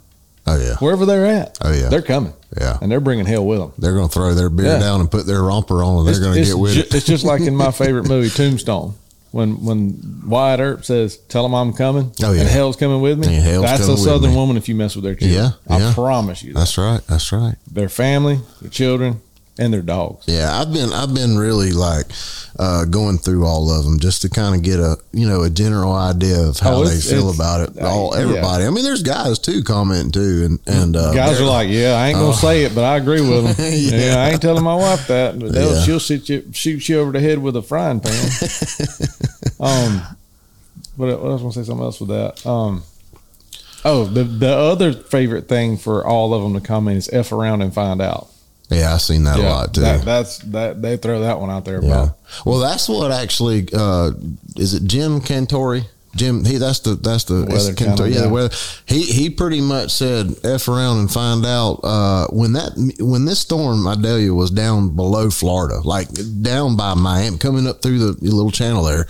Oh 0.53 0.61
yeah, 0.61 0.77
Wherever 0.77 1.07
they're 1.07 1.27
at, 1.27 1.59
Oh, 1.63 1.73
yeah. 1.73 1.89
they're 1.89 2.03
coming 2.03 2.33
yeah. 2.59 2.79
and 2.81 2.91
they're 2.91 3.01
bringing 3.01 3.27
hell 3.27 3.45
with 3.47 3.59
them. 3.61 3.73
They're 3.79 3.95
going 3.95 4.09
to 4.09 4.13
throw 4.13 4.35
their 4.35 4.49
beer 4.51 4.67
Yeah. 4.67 4.79
down 4.79 5.01
and 5.01 5.11
put 5.11 5.27
their 5.27 5.43
romper 5.43 5.83
on, 5.83 5.99
and 5.99 6.09
they're 6.09 6.21
going 6.23 6.35
to 6.35 6.45
get 6.45 6.59
with 6.59 6.75
ju- 6.75 6.81
it. 6.81 6.95
It's 6.95 7.07
just 7.07 7.25
like 7.25 7.41
in 7.43 7.55
my 7.57 7.71
favorite 7.83 8.09
movie, 8.09 8.29
Tombstone. 8.31 8.95
When 9.31 9.65
when 9.65 10.23
Wyatt 10.27 10.61
Earp 10.61 10.85
says, 10.85 11.17
"Tell 11.17 11.43
them 11.43 11.55
I'm 11.55 11.73
coming," 11.73 12.13
Oh, 12.23 12.33
yeah. 12.33 12.41
and 12.43 12.51
hell's 12.51 12.77
coming 12.77 13.01
with 13.01 13.19
me. 13.19 13.39
That's 13.39 13.89
a 13.89 13.97
Southern 13.97 14.35
woman 14.35 14.59
if 14.59 14.69
you 14.69 14.75
mess 14.75 14.95
with 14.95 15.05
their 15.05 15.15
children. 15.15 15.55
Yeah, 15.71 15.89
I 15.89 15.93
promise 15.95 16.43
you. 16.43 16.53
That. 16.53 16.59
That's 16.59 16.77
right. 16.77 17.01
That's 17.09 17.33
right. 17.33 17.55
Their 17.71 17.89
family, 17.89 18.41
their 18.61 18.71
children, 18.71 19.23
and 19.59 19.73
their 19.73 19.83
dogs. 19.83 20.25
Yeah, 20.27 20.51
I've 20.59 20.73
been 20.73 20.93
I've 20.93 21.15
been 21.15 21.37
really 21.37 21.73
like 21.73 22.07
uh, 22.59 22.85
going 22.87 23.19
through 23.19 23.45
all 23.47 23.71
of 23.71 23.85
them 23.85 23.99
just 24.01 24.23
to 24.23 24.31
kind 24.31 24.55
of 24.55 24.63
get 24.63 24.81
a 24.81 24.97
you 25.13 25.29
know 25.29 25.43
a 25.43 25.51
general 25.51 25.93
idea 25.95 26.41
of 26.41 26.59
how 26.59 26.77
Oh, 26.77 26.85
they 26.85 26.99
feel 27.01 27.31
about 27.31 27.69
it. 27.69 27.79
All 27.83 28.15
yeah. 28.17 28.23
everybody. 28.23 28.65
I 28.65 28.71
mean, 28.71 28.85
there's 28.85 29.03
guys 29.03 29.39
too 29.39 29.63
commenting 29.63 30.11
too, 30.11 30.43
and 30.45 30.61
and 30.67 30.97
uh, 30.97 31.13
Guys 31.13 31.39
they're- 31.39 31.47
like, 31.47 31.69
"Yeah, 31.69 31.95
I 31.95 32.09
ain't 32.09 32.19
gonna 32.19 32.35
say 32.35 32.65
it, 32.65 32.75
but 32.75 32.85
I 32.85 32.97
agree 32.97 33.21
with 33.21 33.57
them. 33.57 33.67
Yeah. 33.73 33.97
yeah. 33.97 34.17
I 34.25 34.31
ain't 34.31 34.43
telling 34.43 34.65
my 34.65 34.75
wife 34.75 35.07
that, 35.09 35.39
but 35.39 35.53
Yeah. 35.53 35.83
she'll 35.83 35.99
shoot 35.99 36.29
you, 36.29 36.45
shoot 36.53 36.89
you 36.89 36.99
over 37.01 37.13
the 37.13 37.21
head 37.21 37.39
with 37.39 37.55
a 37.57 37.63
frying 37.63 38.01
pan." 38.01 38.13
um, 39.61 40.03
what 40.97 41.11
I 41.11 41.15
was 41.15 41.41
gonna 41.41 41.53
say 41.53 41.63
something 41.65 41.85
else 41.85 42.01
with 42.01 42.09
that. 42.11 42.45
Um, 42.47 42.83
oh, 43.85 44.05
the 44.05 44.25
the 44.25 44.49
other 44.55 44.93
favorite 44.93 45.49
thing 45.49 45.77
for 45.77 46.07
all 46.07 46.33
of 46.35 46.43
them 46.43 46.55
to 46.55 46.67
comment 46.67 46.99
is 46.99 47.09
f 47.13 47.33
around 47.33 47.63
and 47.63 47.73
find 47.73 48.01
out. 48.01 48.29
Yeah, 48.75 48.95
I've 48.95 49.01
seen 49.01 49.25
that 49.25 49.39
a 49.39 49.43
lot 49.43 49.75
too. 49.75 49.81
That, 49.81 50.05
that's 50.05 50.39
that 50.39 50.83
they 50.83 50.97
throw 50.97 51.21
that 51.21 51.41
one 51.41 51.51
out 51.51 51.65
there 51.65 51.83
yeah. 51.83 51.89
about. 51.89 52.19
Well, 52.45 52.59
that's 52.59 52.89
what 52.89 53.13
actually 53.13 53.69
uh, 53.73 54.13
is 54.57 54.75
it 54.75 54.85
Jim 54.85 55.21
Cantore. 55.21 55.85
Jim, 56.15 56.45
he 56.45 56.59
that's 56.59 56.81
the 56.81 56.95
that's 56.95 57.25
the 57.25 57.47
Weather 57.47 57.55
it's 57.55 57.67
Cantor- 57.69 57.97
Channel 57.97 58.09
yeah, 58.09 58.21
the 58.23 58.29
weather. 58.29 58.55
He 58.85 59.03
he 59.03 59.31
pretty 59.31 59.63
much 59.63 59.93
said 59.93 60.35
f 60.45 60.69
around 60.69 60.99
and 60.99 61.11
find 61.11 61.47
out 61.47 61.81
uh, 61.83 62.27
when 62.27 62.53
that 62.53 62.73
when 63.01 63.25
this 63.25 63.41
storm 63.41 63.87
Idalia 63.87 64.35
was 64.35 64.51
down 64.51 64.95
below 64.95 65.31
Florida, 65.31 65.81
like 65.81 66.09
down 66.43 66.77
by 66.77 66.93
Miami, 66.93 67.39
coming 67.39 67.67
up 67.67 67.81
through 67.81 67.99
the 67.99 68.13
little 68.21 68.51
channel 68.51 68.83
there, 68.83 69.07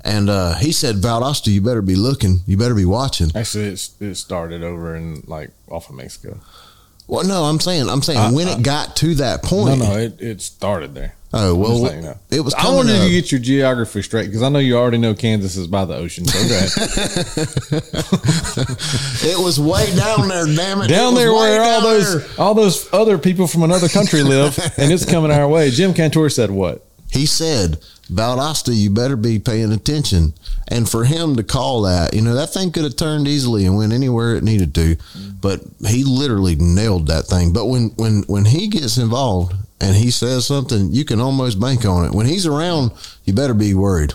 and 0.00 0.28
uh, 0.28 0.54
he 0.56 0.72
said 0.72 0.96
Valdosta, 0.96 1.52
you 1.52 1.60
better 1.60 1.82
be 1.82 1.94
looking, 1.94 2.40
you 2.46 2.56
better 2.56 2.74
be 2.74 2.84
watching. 2.84 3.30
Actually, 3.34 3.76
it 4.00 4.14
started 4.16 4.64
over 4.64 4.96
in 4.96 5.22
like 5.26 5.50
off 5.68 5.88
of 5.88 5.96
Mexico. 5.96 6.40
Well, 7.10 7.24
no, 7.26 7.42
I'm 7.44 7.58
saying 7.60 7.88
I'm 7.90 8.02
saying 8.02 8.18
Uh, 8.20 8.30
when 8.30 8.46
it 8.48 8.62
got 8.62 8.94
to 8.96 9.14
that 9.16 9.42
point. 9.42 9.80
No, 9.80 9.86
no, 9.90 9.96
it, 9.98 10.20
it 10.20 10.40
started 10.40 10.94
there. 10.94 11.14
Oh 11.32 11.54
well, 11.54 11.70
just 11.70 11.82
letting 11.82 11.98
you 12.02 12.08
know. 12.08 12.18
it 12.30 12.40
was. 12.40 12.54
I 12.54 12.60
coming 12.62 12.76
wanted 12.78 12.96
up. 12.96 13.02
you 13.02 13.08
to 13.08 13.14
get 13.22 13.30
your 13.32 13.40
geography 13.40 14.02
straight 14.02 14.26
because 14.26 14.42
I 14.42 14.48
know 14.48 14.58
you 14.58 14.76
already 14.76 14.98
know 14.98 15.14
Kansas 15.14 15.56
is 15.56 15.68
by 15.68 15.84
the 15.84 15.94
ocean. 15.94 16.24
So 16.24 16.38
go 16.48 16.56
ahead. 16.56 17.80
It 19.22 19.38
was 19.38 19.60
way 19.60 19.94
down 19.94 20.28
there, 20.28 20.46
damn 20.46 20.80
it! 20.80 20.86
It 20.86 20.88
down 20.94 21.14
was 21.14 21.22
there 21.22 21.32
way 21.32 21.38
where 21.50 21.62
all 21.62 21.80
down 21.80 21.82
those 21.92 22.26
there. 22.28 22.40
all 22.44 22.54
those 22.54 22.92
other 22.92 23.18
people 23.18 23.46
from 23.46 23.62
another 23.62 23.88
country 23.88 24.22
live, 24.22 24.58
and 24.76 24.92
it's 24.92 25.04
coming 25.04 25.30
our 25.30 25.46
way. 25.48 25.70
Jim 25.70 25.92
Cantore 25.94 26.32
said 26.32 26.50
what? 26.50 26.84
He 27.12 27.26
said, 27.26 27.78
Valdosta, 28.10 28.74
you 28.76 28.90
better 28.90 29.16
be 29.16 29.38
paying 29.38 29.72
attention. 29.72 30.32
And 30.68 30.88
for 30.88 31.04
him 31.04 31.36
to 31.36 31.42
call 31.42 31.82
that, 31.82 32.14
you 32.14 32.20
know, 32.22 32.34
that 32.34 32.52
thing 32.52 32.70
could 32.72 32.84
have 32.84 32.96
turned 32.96 33.26
easily 33.28 33.66
and 33.66 33.76
went 33.76 33.92
anywhere 33.92 34.34
it 34.34 34.42
needed 34.44 34.74
to. 34.76 34.96
But 35.40 35.62
he 35.86 36.04
literally 36.04 36.56
nailed 36.56 37.06
that 37.08 37.24
thing. 37.26 37.52
But 37.52 37.66
when 37.66 37.88
when 37.96 38.22
when 38.28 38.44
he 38.44 38.68
gets 38.68 38.96
involved 38.98 39.54
and 39.80 39.96
he 39.96 40.10
says 40.10 40.46
something, 40.46 40.92
you 40.92 41.04
can 41.04 41.20
almost 41.20 41.60
bank 41.60 41.84
on 41.84 42.04
it. 42.04 42.12
When 42.12 42.26
he's 42.26 42.46
around, 42.46 42.92
you 43.24 43.32
better 43.32 43.54
be 43.54 43.74
worried. 43.74 44.14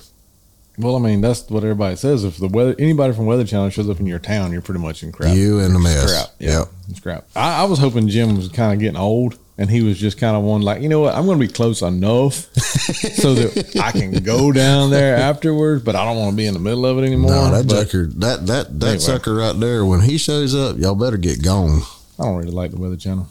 Well, 0.77 0.95
I 0.97 0.99
mean 0.99 1.21
that's 1.21 1.49
what 1.49 1.63
everybody 1.63 1.95
says. 1.95 2.23
If 2.25 2.37
the 2.37 2.47
weather 2.49 2.75
anybody 2.77 3.13
from 3.13 3.25
Weather 3.25 3.45
Channel 3.45 3.69
shows 3.69 3.89
up 3.89 3.99
in 4.01 4.05
your 4.05 4.19
town, 4.19 4.51
you're 4.51 4.61
pretty 4.61 4.81
much 4.81 5.03
in 5.03 5.11
crap. 5.13 5.33
You 5.35 5.59
in 5.59 5.71
the 5.73 5.79
mess. 5.79 6.31
Yeah, 6.39 6.59
Yep. 6.59 6.67
it's 6.89 6.99
crap. 6.99 7.25
I, 7.35 7.61
I 7.61 7.63
was 7.65 7.79
hoping 7.79 8.07
Jim 8.09 8.35
was 8.35 8.49
kind 8.49 8.73
of 8.73 8.79
getting 8.79 8.97
old, 8.97 9.37
and 9.57 9.69
he 9.69 9.81
was 9.81 9.97
just 9.97 10.17
kind 10.17 10.35
of 10.35 10.43
one 10.43 10.61
like, 10.61 10.81
you 10.81 10.89
know 10.89 10.99
what, 10.99 11.15
I'm 11.15 11.25
going 11.25 11.39
to 11.39 11.47
be 11.47 11.51
close 11.51 11.81
enough 11.81 12.33
so 12.55 13.33
that 13.35 13.79
I 13.81 13.91
can 13.91 14.11
go 14.23 14.51
down 14.51 14.89
there 14.89 15.15
afterwards, 15.17 15.83
but 15.83 15.95
I 15.95 16.03
don't 16.05 16.17
want 16.17 16.31
to 16.31 16.35
be 16.37 16.45
in 16.45 16.53
the 16.53 16.59
middle 16.59 16.85
of 16.85 16.97
it 16.97 17.03
anymore. 17.05 17.31
No, 17.31 17.51
that 17.51 17.67
But 17.67 17.85
sucker, 17.87 18.07
that 18.07 18.47
that 18.47 18.79
that 18.79 18.85
Anyway. 18.87 18.99
sucker 18.99 19.33
right 19.35 19.57
there. 19.59 19.85
When 19.85 20.01
he 20.01 20.17
shows 20.17 20.53
up, 20.55 20.77
y'all 20.77 20.95
better 20.95 21.17
get 21.17 21.41
gone. 21.43 21.81
I 22.19 22.23
don't 22.23 22.37
really 22.37 22.51
like 22.51 22.71
the 22.71 22.77
Weather 22.77 22.97
Channel. 22.97 23.27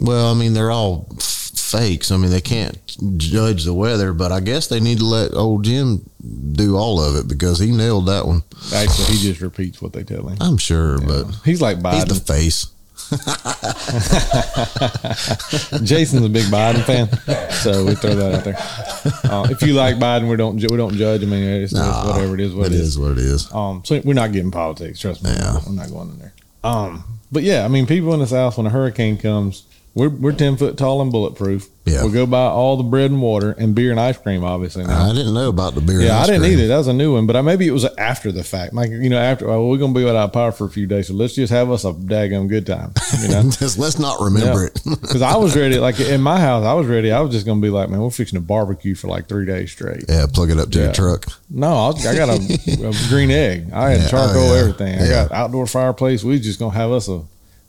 Well, 0.00 0.30
I 0.30 0.34
mean, 0.34 0.54
they're 0.54 0.70
all 0.70 1.06
f- 1.18 1.24
fakes. 1.54 2.10
I 2.10 2.16
mean, 2.16 2.30
they 2.30 2.40
can't 2.40 2.76
judge 3.18 3.64
the 3.64 3.74
weather, 3.74 4.12
but 4.12 4.32
I 4.32 4.40
guess 4.40 4.66
they 4.68 4.80
need 4.80 4.98
to 4.98 5.04
let 5.04 5.34
old 5.34 5.64
Jim 5.64 6.08
do 6.52 6.76
all 6.76 7.00
of 7.02 7.16
it 7.16 7.28
because 7.28 7.58
he 7.58 7.70
nailed 7.70 8.06
that 8.06 8.26
one. 8.26 8.42
Actually, 8.74 9.16
he 9.16 9.18
just 9.22 9.40
repeats 9.40 9.82
what 9.82 9.92
they 9.92 10.02
tell 10.02 10.26
him. 10.26 10.38
I'm 10.40 10.56
sure, 10.58 10.98
but 11.00 11.24
He's 11.44 11.60
like 11.60 11.76
he's 11.92 12.06
the 12.06 12.14
face. 12.14 12.66
Jason's 15.84 16.24
a 16.24 16.28
big 16.28 16.44
Biden 16.46 16.82
fan, 16.84 17.08
so 17.50 17.84
we 17.84 17.94
throw 17.94 18.14
that 18.14 18.34
out 18.34 18.44
there. 18.44 19.32
Uh, 19.32 19.48
if 19.50 19.62
you 19.62 19.74
like 19.74 19.96
Biden, 19.96 20.28
we 20.28 20.36
don't 20.36 20.56
we 20.56 20.76
don't 20.76 20.94
judge. 20.94 21.22
I 21.22 21.26
mean, 21.26 21.42
it's, 21.42 21.72
Nah, 21.72 22.12
whatever 22.12 22.34
it 22.34 22.40
is, 22.40 22.54
what 22.54 22.66
it 22.66 22.72
is 22.72 22.98
what 22.98 23.12
it 23.12 23.18
is. 23.18 23.52
Um, 23.52 23.82
so 23.84 24.00
we're 24.04 24.14
not 24.14 24.32
getting 24.32 24.50
politics. 24.50 25.00
Trust 25.00 25.22
me. 25.24 25.30
Yeah. 25.30 25.58
I'm 25.66 25.76
not 25.76 25.90
going 25.90 26.10
in 26.10 26.18
there. 26.18 26.32
Um, 26.62 27.04
but 27.32 27.42
yeah, 27.42 27.64
I 27.64 27.68
mean, 27.68 27.86
people 27.86 28.12
in 28.14 28.20
the 28.20 28.26
South, 28.26 28.56
when 28.56 28.66
a 28.66 28.70
hurricane 28.70 29.16
comes, 29.16 29.64
we're 29.94 30.08
we're 30.08 30.32
ten 30.32 30.56
foot 30.56 30.76
tall 30.78 31.02
and 31.02 31.10
bulletproof. 31.12 31.68
Yeah. 31.86 32.02
We'll 32.04 32.12
go 32.12 32.24
buy 32.26 32.44
all 32.44 32.76
the 32.76 32.84
bread 32.84 33.10
and 33.10 33.20
water 33.20 33.50
and 33.58 33.74
beer 33.74 33.90
and 33.90 33.98
ice 33.98 34.16
cream. 34.16 34.44
Obviously, 34.44 34.84
now. 34.84 35.10
I 35.10 35.12
didn't 35.12 35.34
know 35.34 35.48
about 35.48 35.74
the 35.74 35.80
beer. 35.80 36.00
yeah, 36.02 36.20
I 36.20 36.26
didn't 36.26 36.42
cream. 36.42 36.52
either. 36.52 36.68
That 36.68 36.76
was 36.76 36.86
a 36.86 36.92
new 36.92 37.14
one, 37.14 37.26
but 37.26 37.34
I, 37.34 37.40
maybe 37.40 37.66
it 37.66 37.72
was 37.72 37.84
after 37.96 38.30
the 38.30 38.44
fact. 38.44 38.72
Like 38.74 38.90
you 38.90 39.08
know, 39.10 39.18
after 39.18 39.48
well, 39.48 39.66
we're 39.68 39.78
gonna 39.78 39.92
be 39.94 40.04
without 40.04 40.32
power 40.32 40.52
for 40.52 40.66
a 40.66 40.70
few 40.70 40.86
days, 40.86 41.08
so 41.08 41.14
let's 41.14 41.34
just 41.34 41.52
have 41.52 41.70
us 41.70 41.84
a 41.84 41.92
daggum 41.92 42.48
good 42.48 42.66
time. 42.66 42.92
You 43.20 43.28
know. 43.28 43.42
Just 43.50 43.78
let's 43.78 43.98
not 43.98 44.20
remember 44.20 44.66
it. 44.66 44.80
Because 44.84 45.22
I 45.22 45.36
was 45.36 45.56
ready, 45.56 45.78
like 45.78 45.98
in 45.98 46.20
my 46.20 46.38
house, 46.38 46.64
I 46.64 46.74
was 46.74 46.86
ready. 46.86 47.10
I 47.10 47.20
was 47.20 47.32
just 47.32 47.44
gonna 47.44 47.60
be 47.60 47.70
like, 47.70 47.88
man, 47.88 48.00
we're 48.00 48.10
fixing 48.10 48.36
a 48.36 48.40
barbecue 48.42 48.94
for 48.94 49.08
like 49.08 49.26
three 49.28 49.46
days 49.46 49.72
straight. 49.72 50.04
yeah, 50.08 50.26
plug 50.32 50.50
it 50.50 50.58
up 50.58 50.70
to 50.70 50.78
Yeah. 50.78 50.84
your 50.84 50.92
truck. 50.94 51.26
No, 51.48 51.66
I, 51.66 51.86
was, 51.88 52.06
I 52.06 52.14
got 52.14 52.28
a, 52.28 52.34
a 52.88 53.08
green 53.08 53.30
egg. 53.32 53.72
I 53.72 53.90
had 53.90 54.00
Yeah, 54.00 54.06
oh, 54.06 54.10
charcoal, 54.10 54.42
oh, 54.42 54.54
yeah. 54.54 54.60
everything. 54.60 55.00
I 55.00 55.08
got 55.08 55.32
outdoor 55.32 55.66
fireplace. 55.66 56.22
We 56.22 56.38
just 56.38 56.58
gonna 56.60 56.74
have 56.76 56.92
us 56.92 57.08
a, 57.08 57.22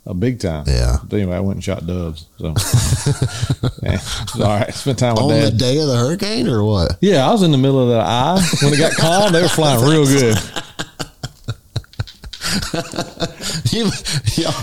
a 0.05 0.13
big 0.13 0.39
time. 0.39 0.63
Yeah. 0.67 0.97
But 1.03 1.17
anyway, 1.17 1.35
I 1.37 1.39
went 1.41 1.57
and 1.57 1.63
shot 1.63 1.85
doves. 1.85 2.25
So 2.39 2.53
yeah, 3.83 3.99
all 4.35 4.59
right. 4.59 4.73
Spent 4.73 4.99
time 4.99 5.13
with 5.15 5.23
On 5.23 5.29
the 5.29 5.51
day 5.51 5.79
of 5.79 5.87
the 5.87 5.95
hurricane 5.97 6.47
or 6.47 6.63
what? 6.63 6.97
yeah, 7.01 7.27
I 7.27 7.31
was 7.31 7.43
in 7.43 7.51
the 7.51 7.57
middle 7.57 7.81
of 7.81 7.89
the 7.89 7.99
eye 7.99 8.41
when 8.63 8.73
it 8.73 8.77
got 8.77 8.93
calm. 8.93 9.31
They 9.31 9.41
were 9.41 9.47
flying 9.47 9.81
real 9.83 10.05
good. 10.05 10.37
you, 13.71 13.85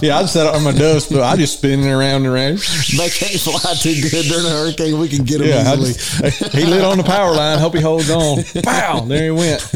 Yeah, 0.03 0.19
I 0.19 0.23
just 0.23 0.33
set 0.35 0.47
up 0.47 0.55
on 0.57 0.63
my 0.65 0.73
dust, 0.73 1.11
but 1.11 1.23
I 1.23 1.37
just 1.37 1.59
spinning 1.59 1.91
around 1.91 2.27
and 2.27 2.35
around. 2.35 2.59
they 2.59 3.09
can't 3.09 3.41
fly 3.41 3.75
too 3.75 3.95
good 4.11 4.27
during 4.27 4.45
a 4.47 4.51
hurricane. 4.51 4.99
We 4.99 5.09
can 5.09 5.25
get 5.25 5.39
them 5.39 5.49
Yeah, 5.49 5.73
easily. 5.73 5.93
just, 5.95 6.53
he 6.55 6.65
lit 6.67 6.85
on 6.85 6.99
the 6.99 7.05
power 7.05 7.35
line. 7.35 7.59
Hope 7.59 7.75
he 7.75 7.81
holds 7.81 8.11
on. 8.11 8.43
Pow! 8.63 9.01
There 9.01 9.25
he 9.25 9.31
went. 9.31 9.73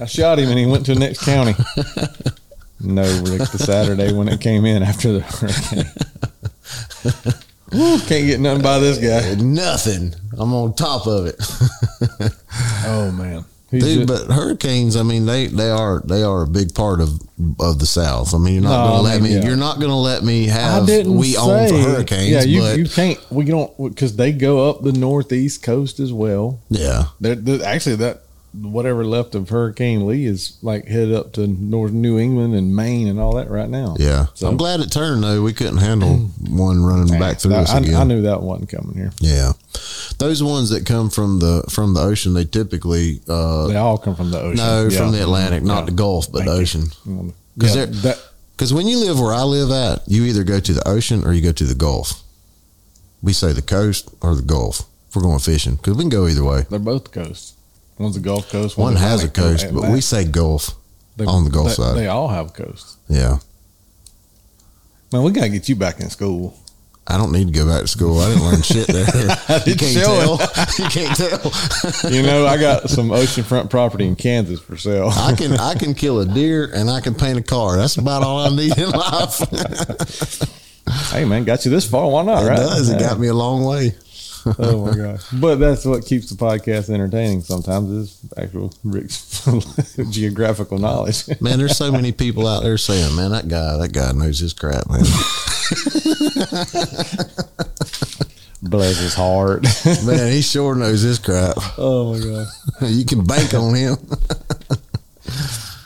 I 0.00 0.06
shot 0.06 0.38
him, 0.38 0.48
and 0.48 0.58
he 0.58 0.66
went 0.66 0.86
to 0.86 0.94
the 0.94 1.00
next 1.00 1.20
county. 1.24 1.54
No, 2.82 3.02
Rick, 3.24 3.50
the 3.50 3.58
Saturday 3.58 4.12
when 4.12 4.28
it 4.28 4.40
came 4.40 4.64
in 4.64 4.82
after 4.82 5.12
the 5.12 5.20
hurricane. 5.20 5.90
Woo, 7.72 7.98
can't 8.00 8.26
get 8.26 8.40
nothing 8.40 8.62
by 8.62 8.78
this 8.78 8.98
guy. 8.98 9.34
Nothing. 9.42 10.14
I'm 10.38 10.52
on 10.52 10.74
top 10.74 11.06
of 11.06 11.26
it. 11.26 11.36
Oh 12.84 13.10
man, 13.12 13.44
He's 13.70 13.82
Dude, 13.84 14.08
just- 14.08 14.26
but 14.28 14.34
hurricanes, 14.34 14.96
I 14.96 15.02
mean, 15.04 15.24
they, 15.24 15.46
they 15.46 15.70
are 15.70 16.00
they 16.04 16.22
are 16.22 16.42
a 16.42 16.46
big 16.46 16.74
part 16.74 17.00
of 17.00 17.20
of 17.60 17.78
the 17.78 17.86
South. 17.86 18.34
I 18.34 18.38
mean, 18.38 18.54
you're 18.54 18.62
not 18.64 18.84
No, 18.84 18.90
gonna 18.90 18.96
I 19.08 19.12
let 19.12 19.22
mean, 19.22 19.30
me 19.32 19.38
yeah. 19.38 19.46
you're 19.46 19.56
not 19.56 19.80
gonna 19.80 19.98
let 19.98 20.22
me 20.22 20.50
I 20.50 20.52
have 20.52 20.86
didn't 20.86 21.14
we 21.16 21.36
own 21.36 21.68
for 21.68 21.76
hurricanes, 21.78 22.28
Yeah, 22.28 22.42
you, 22.42 22.60
but 22.60 22.78
you 22.78 22.86
can't. 22.88 23.18
We 23.30 23.44
don't 23.46 23.72
because 23.78 24.16
they 24.16 24.32
go 24.32 24.68
up 24.68 24.82
the 24.82 24.92
northeast 24.92 25.62
coast 25.62 26.00
as 26.00 26.12
well. 26.12 26.60
yeah. 26.68 27.04
They're, 27.20 27.36
they're- 27.36 27.64
actually 27.64 27.96
that 27.96 28.21
whatever 28.54 29.04
left 29.04 29.34
of 29.34 29.48
Hurricane 29.48 30.06
Lee 30.06 30.26
is 30.26 30.58
like 30.62 30.86
headed 30.86 31.14
up 31.14 31.32
to 31.34 31.46
North 31.46 31.92
New 31.92 32.18
England 32.18 32.54
and 32.54 32.76
Maine 32.76 33.08
and 33.08 33.18
all 33.18 33.34
that 33.36 33.48
right 33.50 33.68
now. 33.68 33.96
Yeah. 33.98 34.26
So- 34.34 34.46
I'm 34.48 34.56
glad 34.58 34.80
it 34.80 34.90
turned 34.92 35.24
though. 35.24 35.42
We 35.42 35.52
couldn't 35.54 35.78
handle 35.78 36.16
one 36.48 36.82
running 36.84 37.18
back 37.18 37.40
through 37.40 37.52
That- 37.52 37.64
us 37.64 37.70
I, 37.70 37.78
again. 37.78 37.94
I 37.94 38.04
knew 38.04 38.22
that 38.22 38.42
wasn't 38.42 38.68
coming 38.68 38.94
here. 38.94 39.12
Yeah. 39.20 39.52
Those 40.18 40.42
ones 40.42 40.68
that 40.70 40.84
come 40.84 41.08
from 41.08 41.38
the 41.38 41.64
from 41.70 41.94
the 41.94 42.00
ocean, 42.02 42.34
they 42.34 42.44
typically 42.44 43.20
uh 43.28 43.68
They 43.68 43.76
all 43.76 43.96
come 43.98 44.14
from 44.16 44.30
the 44.30 44.40
ocean. 44.40 44.56
no 44.58 44.88
Yeah. 44.88 44.98
from 44.98 45.12
the 45.12 45.22
Atlantic, 45.22 45.62
not 45.62 45.80
Yeah. 45.80 45.84
the 45.86 45.92
Gulf, 45.92 46.30
but 46.30 46.40
Thank 46.44 46.50
the 46.50 46.56
ocean. 46.56 46.82
Mm. 47.06 47.32
'Cause 47.58 47.74
Yeah, 47.76 47.86
that, 47.86 48.18
Because 48.56 48.72
when 48.74 48.86
you 48.86 48.98
live 48.98 49.18
where 49.18 49.32
I 49.32 49.42
live 49.42 49.70
at, 49.70 50.02
you 50.06 50.24
either 50.24 50.44
go 50.44 50.60
to 50.60 50.72
the 50.74 50.86
ocean 50.86 51.24
or 51.24 51.32
you 51.32 51.40
go 51.40 51.52
to 51.52 51.64
the 51.64 51.74
Gulf. 51.74 52.22
We 53.22 53.32
say 53.32 53.52
the 53.52 53.62
coast 53.62 54.10
or 54.20 54.34
the 54.34 54.42
Gulf. 54.42 54.84
If 55.08 55.16
we're 55.16 55.22
going 55.22 55.38
fishing, 55.40 55.76
because 55.76 55.96
we 55.96 56.02
can 56.04 56.08
go 56.10 56.26
either 56.28 56.44
way. 56.44 56.64
they're 56.70 56.78
both 56.78 57.10
coasts. 57.12 57.54
One's 57.98 58.16
a 58.16 58.20
Gulf 58.20 58.50
Coast. 58.50 58.76
One 58.76 58.96
has 58.96 59.22
a 59.22 59.28
coast, 59.28 59.66
but 59.72 59.90
we 59.90 60.00
say 60.00 60.24
Gulf. 60.24 60.70
They- 61.16 61.26
on 61.26 61.44
the 61.44 61.50
Gulf 61.50 61.68
they- 61.68 61.74
side. 61.74 61.96
They 61.96 62.08
all 62.08 62.28
have 62.28 62.54
coasts. 62.54 62.96
Yeah. 63.08 63.38
Man, 65.12 65.22
we 65.22 65.30
gotta 65.30 65.50
get 65.50 65.68
you 65.68 65.76
back 65.76 66.00
in 66.00 66.08
school. 66.08 66.56
I 67.06 67.18
don't 67.18 67.32
need 67.32 67.48
to 67.48 67.52
go 67.52 67.66
back 67.66 67.80
to 67.82 67.88
school. 67.88 68.20
I 68.20 68.28
didn't 68.28 68.44
learn 68.44 68.62
shit 68.62 68.86
there. 68.86 69.04
you 69.66 69.74
can't 69.74 69.96
tell. 69.96 70.38
You 70.78 70.86
can't 70.88 71.16
tell. 71.16 72.10
You 72.10 72.22
know, 72.22 72.46
I 72.46 72.56
got 72.56 72.88
some 72.88 73.08
oceanfront 73.10 73.68
property 73.70 74.06
in 74.06 74.16
Kansas 74.16 74.60
for 74.60 74.76
sale. 74.76 75.10
I 75.12 75.34
can 75.34 75.52
I 75.52 75.74
can 75.74 75.94
kill 75.94 76.20
a 76.20 76.24
deer 76.26 76.70
and 76.72 76.88
I 76.88 77.00
can 77.00 77.14
paint 77.14 77.38
a 77.38 77.42
car. 77.42 77.76
That's 77.76 77.96
about 77.96 78.22
all 78.22 78.38
I 78.38 78.48
need 78.48 78.78
in 78.78 78.90
life. 78.90 79.40
hey, 81.10 81.24
man, 81.24 81.44
got 81.44 81.64
you 81.64 81.70
this 81.70 81.88
far. 81.88 82.08
Why 82.08 82.22
not? 82.22 82.44
It 82.44 82.48
right? 82.48 82.56
does. 82.56 82.88
It 82.88 82.98
got 83.00 83.18
me 83.18 83.26
a 83.26 83.34
long 83.34 83.64
way. 83.64 83.94
Oh 84.58 84.86
my 84.86 84.96
gosh! 84.96 85.24
But 85.32 85.56
that's 85.56 85.84
what 85.84 86.04
keeps 86.04 86.30
the 86.30 86.36
podcast 86.36 86.90
entertaining. 86.90 87.42
Sometimes 87.42 87.90
is 87.90 88.20
actual 88.36 88.72
Rick's 88.84 89.46
geographical 90.10 90.78
knowledge. 90.78 91.28
Man, 91.40 91.58
there's 91.58 91.76
so 91.76 91.92
many 91.92 92.12
people 92.12 92.46
out 92.46 92.62
there 92.62 92.78
saying, 92.78 93.14
"Man, 93.16 93.30
that 93.32 93.48
guy, 93.48 93.76
that 93.76 93.92
guy 93.92 94.12
knows 94.12 94.38
his 94.38 94.52
crap, 94.52 94.88
man." 94.88 95.04
Bless 98.62 98.98
his 98.98 99.14
heart. 99.14 99.64
man, 100.04 100.32
he 100.32 100.40
sure 100.40 100.74
knows 100.76 101.00
his 101.00 101.18
crap. 101.18 101.56
oh 101.78 102.14
my 102.14 102.20
gosh! 102.24 102.48
You 102.92 103.04
can 103.04 103.24
bank 103.24 103.52
on 103.54 103.74
him. 103.74 103.96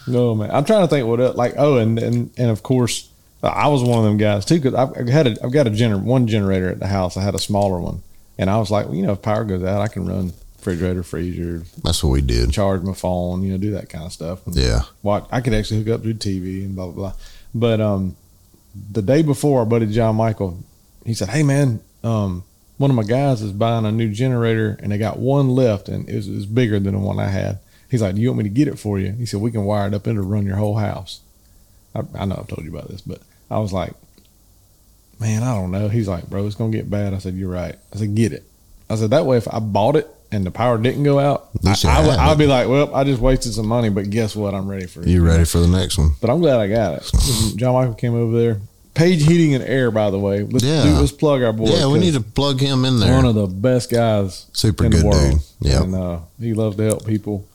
No 0.07 0.35
man, 0.35 0.51
I'm 0.51 0.65
trying 0.65 0.83
to 0.83 0.89
think 0.89 1.07
what 1.07 1.21
else. 1.21 1.37
Like 1.37 1.55
oh, 1.57 1.79
and 1.79 1.99
and 1.99 2.31
and 2.37 2.51
of 2.51 2.63
course, 2.63 3.09
I 3.43 3.69
was 3.69 3.83
one 3.83 3.99
of 3.99 4.05
them 4.05 4.19
guys 4.19 4.45
too 4.45 4.61
because 4.61 4.75
I've 4.75 5.09
had 5.09 5.27
a 5.27 5.37
I've 5.43 5.53
got 5.53 5.67
a 5.67 5.71
gener 5.71 6.01
one 6.01 6.27
generator 6.27 6.69
at 6.69 6.79
the 6.79 6.87
house. 6.87 7.17
I 7.17 7.23
had 7.23 7.35
a 7.35 7.39
smaller 7.39 7.81
one, 7.81 8.03
and 8.39 8.51
I 8.51 8.59
was 8.59 8.71
like, 8.71 8.87
well, 8.87 8.95
you 8.95 9.03
know, 9.07 9.13
if 9.13 9.23
power 9.23 9.45
goes 9.45 9.63
out, 9.65 9.81
I 9.81 9.89
can 9.89 10.07
run 10.07 10.33
refrigerator, 10.59 11.03
freezer, 11.03 11.63
That's 11.85 12.03
what 12.03 12.11
we 12.11 12.21
did. 12.23 12.51
charge 12.53 12.83
my 12.83 12.93
phone, 12.95 13.43
you 13.43 13.53
know, 13.53 13.59
do 13.59 13.71
that 13.73 13.89
kind 13.89 14.05
of 14.05 14.13
stuff. 14.13 14.47
And 14.47 14.57
Yeah. 14.57 14.81
watch. 15.03 15.27
I 15.31 15.41
could 15.41 15.55
actually 15.55 15.83
hook 15.83 15.95
up 15.95 16.03
to 16.03 16.13
the 16.13 16.19
TV 16.19 16.65
and 16.65 16.75
blah 16.75 16.87
blah 16.87 16.95
blah. 16.95 17.13
But 17.55 17.81
um, 17.81 18.17
the 18.93 19.03
day 19.03 19.23
before, 19.23 19.61
our 19.61 19.67
buddy 19.67 19.87
John 19.87 20.17
Michael, 20.17 20.59
he 21.05 21.15
said, 21.15 21.29
"Hey 21.29 21.43
man, 21.43 21.81
um, 22.03 22.43
one 22.79 22.91
of 22.91 22.97
my 22.97 23.05
guys 23.05 23.41
is 23.43 23.53
buying 23.53 23.87
a 23.87 23.93
new 23.93 24.11
generator, 24.11 24.77
and 24.83 24.91
they 24.93 24.99
got 24.99 25.19
one 25.19 25.49
left, 25.51 25.89
and 25.89 26.09
it 26.09 26.15
was, 26.17 26.29
it 26.29 26.35
was 26.35 26.47
bigger 26.47 26.79
than 26.81 26.95
the 26.95 27.01
one 27.01 27.19
I 27.21 27.29
had." 27.29 27.59
He's 27.89 28.03
like, 28.03 28.17
"Do 28.17 28.21
you 28.21 28.29
want 28.31 28.39
me 28.39 28.45
to 28.45 28.51
get 28.51 28.67
it 28.69 28.79
for 28.79 28.99
you?" 28.99 29.13
He 29.13 29.25
said, 29.25 29.41
"We 29.41 29.53
can 29.53 29.65
wire 29.65 29.87
it 29.87 29.95
up 29.95 30.07
in 30.09 30.17
to 30.17 30.23
run 30.23 30.45
your 30.45 30.57
whole 30.57 30.77
house." 30.77 31.21
I, 31.95 32.01
I 32.15 32.25
know 32.27 32.37
I've 32.39 32.49
told 32.49 32.65
you 32.65 32.71
about 32.77 32.89
this, 32.89 33.01
but 33.01 33.21
I 33.51 33.61
was 33.61 33.73
like, 33.73 33.95
"Man, 35.21 35.43
I 35.43 35.55
don't 35.55 35.71
know." 35.71 35.89
He's 35.89 36.09
like, 36.09 36.29
"Bro, 36.29 36.47
it's 36.47 36.57
gonna 36.57 36.73
get 36.73 36.91
bad." 36.91 37.15
I 37.15 37.19
said, 37.19 37.35
"You're 37.35 37.51
right." 37.51 37.77
I 37.93 37.97
said, 37.97 38.15
"Get 38.15 38.33
it." 38.33 38.45
I 38.91 38.97
said, 38.97 39.11
"That 39.11 39.27
way, 39.27 39.37
if 39.37 39.53
I 39.53 39.59
bought 39.59 39.97
it." 39.97 40.09
And 40.33 40.45
the 40.45 40.51
power 40.51 40.77
didn't 40.77 41.05
go 41.05 41.21
out. 41.21 41.51
I, 41.65 41.77
I 41.85 42.29
would, 42.31 42.37
be 42.39 42.49
like, 42.49 42.67
well, 42.69 42.93
I 42.93 43.05
just 43.05 43.21
wasted 43.23 43.53
some 43.55 43.69
money, 43.69 43.91
but 43.91 44.11
guess 44.11 44.35
what? 44.35 44.55
I'm 44.55 44.69
ready 44.69 44.87
for 44.87 45.01
it. 45.03 45.07
You 45.07 45.25
ready 45.25 45.45
for 45.45 45.59
the 45.59 45.69
next 45.69 45.99
one? 45.99 46.11
But 46.21 46.31
I'm 46.31 46.41
glad 46.41 46.59
I 46.59 46.67
got 46.67 46.95
it. 46.95 47.13
John 47.57 47.75
Michael 47.75 47.95
came 47.95 48.13
over 48.15 48.37
there. 48.37 48.61
Page 48.93 49.25
Heating 49.25 49.55
and 49.55 49.63
Air, 49.63 49.93
by 49.93 50.11
the 50.11 50.19
way. 50.19 50.43
Let's, 50.43 50.65
Yeah. 50.65 50.83
do, 50.83 50.91
let's 50.95 51.13
plug 51.13 51.43
our 51.43 51.53
boy. 51.53 51.67
Yeah, 51.69 51.87
we 51.87 52.01
need 52.01 52.15
to 52.15 52.21
plug 52.21 52.59
him 52.59 52.85
in 52.85 52.99
there. 52.99 53.15
one 53.15 53.25
of 53.25 53.37
the 53.37 53.47
best 53.47 53.89
guys 53.89 54.47
Super 54.53 54.87
in 54.87 54.91
good 54.91 55.03
the 55.03 55.07
world. 55.07 55.31
dude. 55.31 55.41
Yeah. 55.61 55.83
And 55.85 55.95
uh, 55.95 56.19
he 56.41 56.55
loves 56.55 56.75
to 56.77 56.83
help 56.83 57.07
people. 57.07 57.47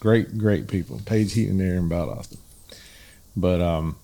Great, 0.00 0.36
great 0.36 0.68
people. 0.68 1.00
Page 1.06 1.32
Heating 1.32 1.60
and 1.60 1.62
Air 1.62 1.76
in 1.78 1.88
Valdosta. 1.88 2.36
But 3.34 3.62
um, 3.62 3.96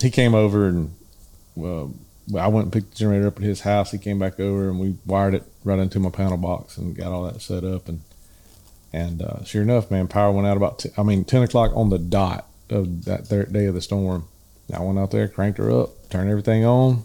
he 0.00 0.10
came 0.10 0.34
over 0.34 0.66
and 0.66 0.92
well, 1.54 1.94
I 2.38 2.48
went 2.48 2.66
and 2.66 2.72
picked 2.72 2.92
the 2.92 2.96
generator 2.96 3.26
up 3.26 3.36
at 3.36 3.42
his 3.42 3.60
house. 3.60 3.90
He 3.90 3.98
came 3.98 4.18
back 4.18 4.40
over 4.40 4.68
and 4.68 4.78
we 4.78 4.96
wired 5.04 5.34
it 5.34 5.44
right 5.62 5.78
into 5.78 5.98
my 6.00 6.10
panel 6.10 6.36
box 6.36 6.78
and 6.78 6.96
got 6.96 7.12
all 7.12 7.24
that 7.24 7.42
set 7.42 7.64
up. 7.64 7.88
And 7.88 8.00
and 8.94 9.22
uh, 9.22 9.42
sure 9.42 9.62
enough, 9.62 9.90
man, 9.90 10.06
power 10.06 10.30
went 10.30 10.46
out 10.46 10.56
about, 10.56 10.78
t- 10.78 10.90
I 10.96 11.02
mean, 11.02 11.24
10 11.24 11.42
o'clock 11.42 11.72
on 11.74 11.90
the 11.90 11.98
dot 11.98 12.46
of 12.70 13.06
that 13.06 13.26
third 13.26 13.52
day 13.52 13.66
of 13.66 13.74
the 13.74 13.80
storm. 13.80 14.28
I 14.72 14.80
went 14.80 15.00
out 15.00 15.10
there, 15.10 15.26
cranked 15.26 15.58
her 15.58 15.70
up, 15.70 16.08
turned 16.10 16.30
everything 16.30 16.64
on. 16.64 17.02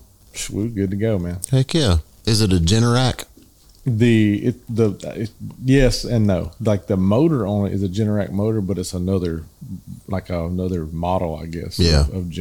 We 0.52 0.64
were 0.64 0.70
good 0.70 0.92
to 0.92 0.96
go, 0.96 1.18
man. 1.18 1.40
Heck 1.50 1.74
yeah. 1.74 1.98
Is 2.26 2.42
it 2.42 2.54
a 2.54 2.58
Generac? 2.58 3.26
The 3.86 4.46
it, 4.46 4.76
the 4.76 4.92
it, 5.16 5.32
yes 5.64 6.04
and 6.04 6.28
no. 6.28 6.52
Like 6.60 6.86
the 6.86 6.96
motor 6.98 7.48
on 7.48 7.66
it 7.66 7.74
is 7.74 7.82
a 7.82 7.88
Generac 7.88 8.30
motor, 8.30 8.62
but 8.62 8.78
it's 8.78 8.94
another 8.94 9.46
like 10.08 10.30
another 10.30 10.86
model, 10.86 11.36
I 11.38 11.48
guess. 11.48 11.80
Yeah. 11.80 12.02
Of, 12.02 12.14
of 12.14 12.34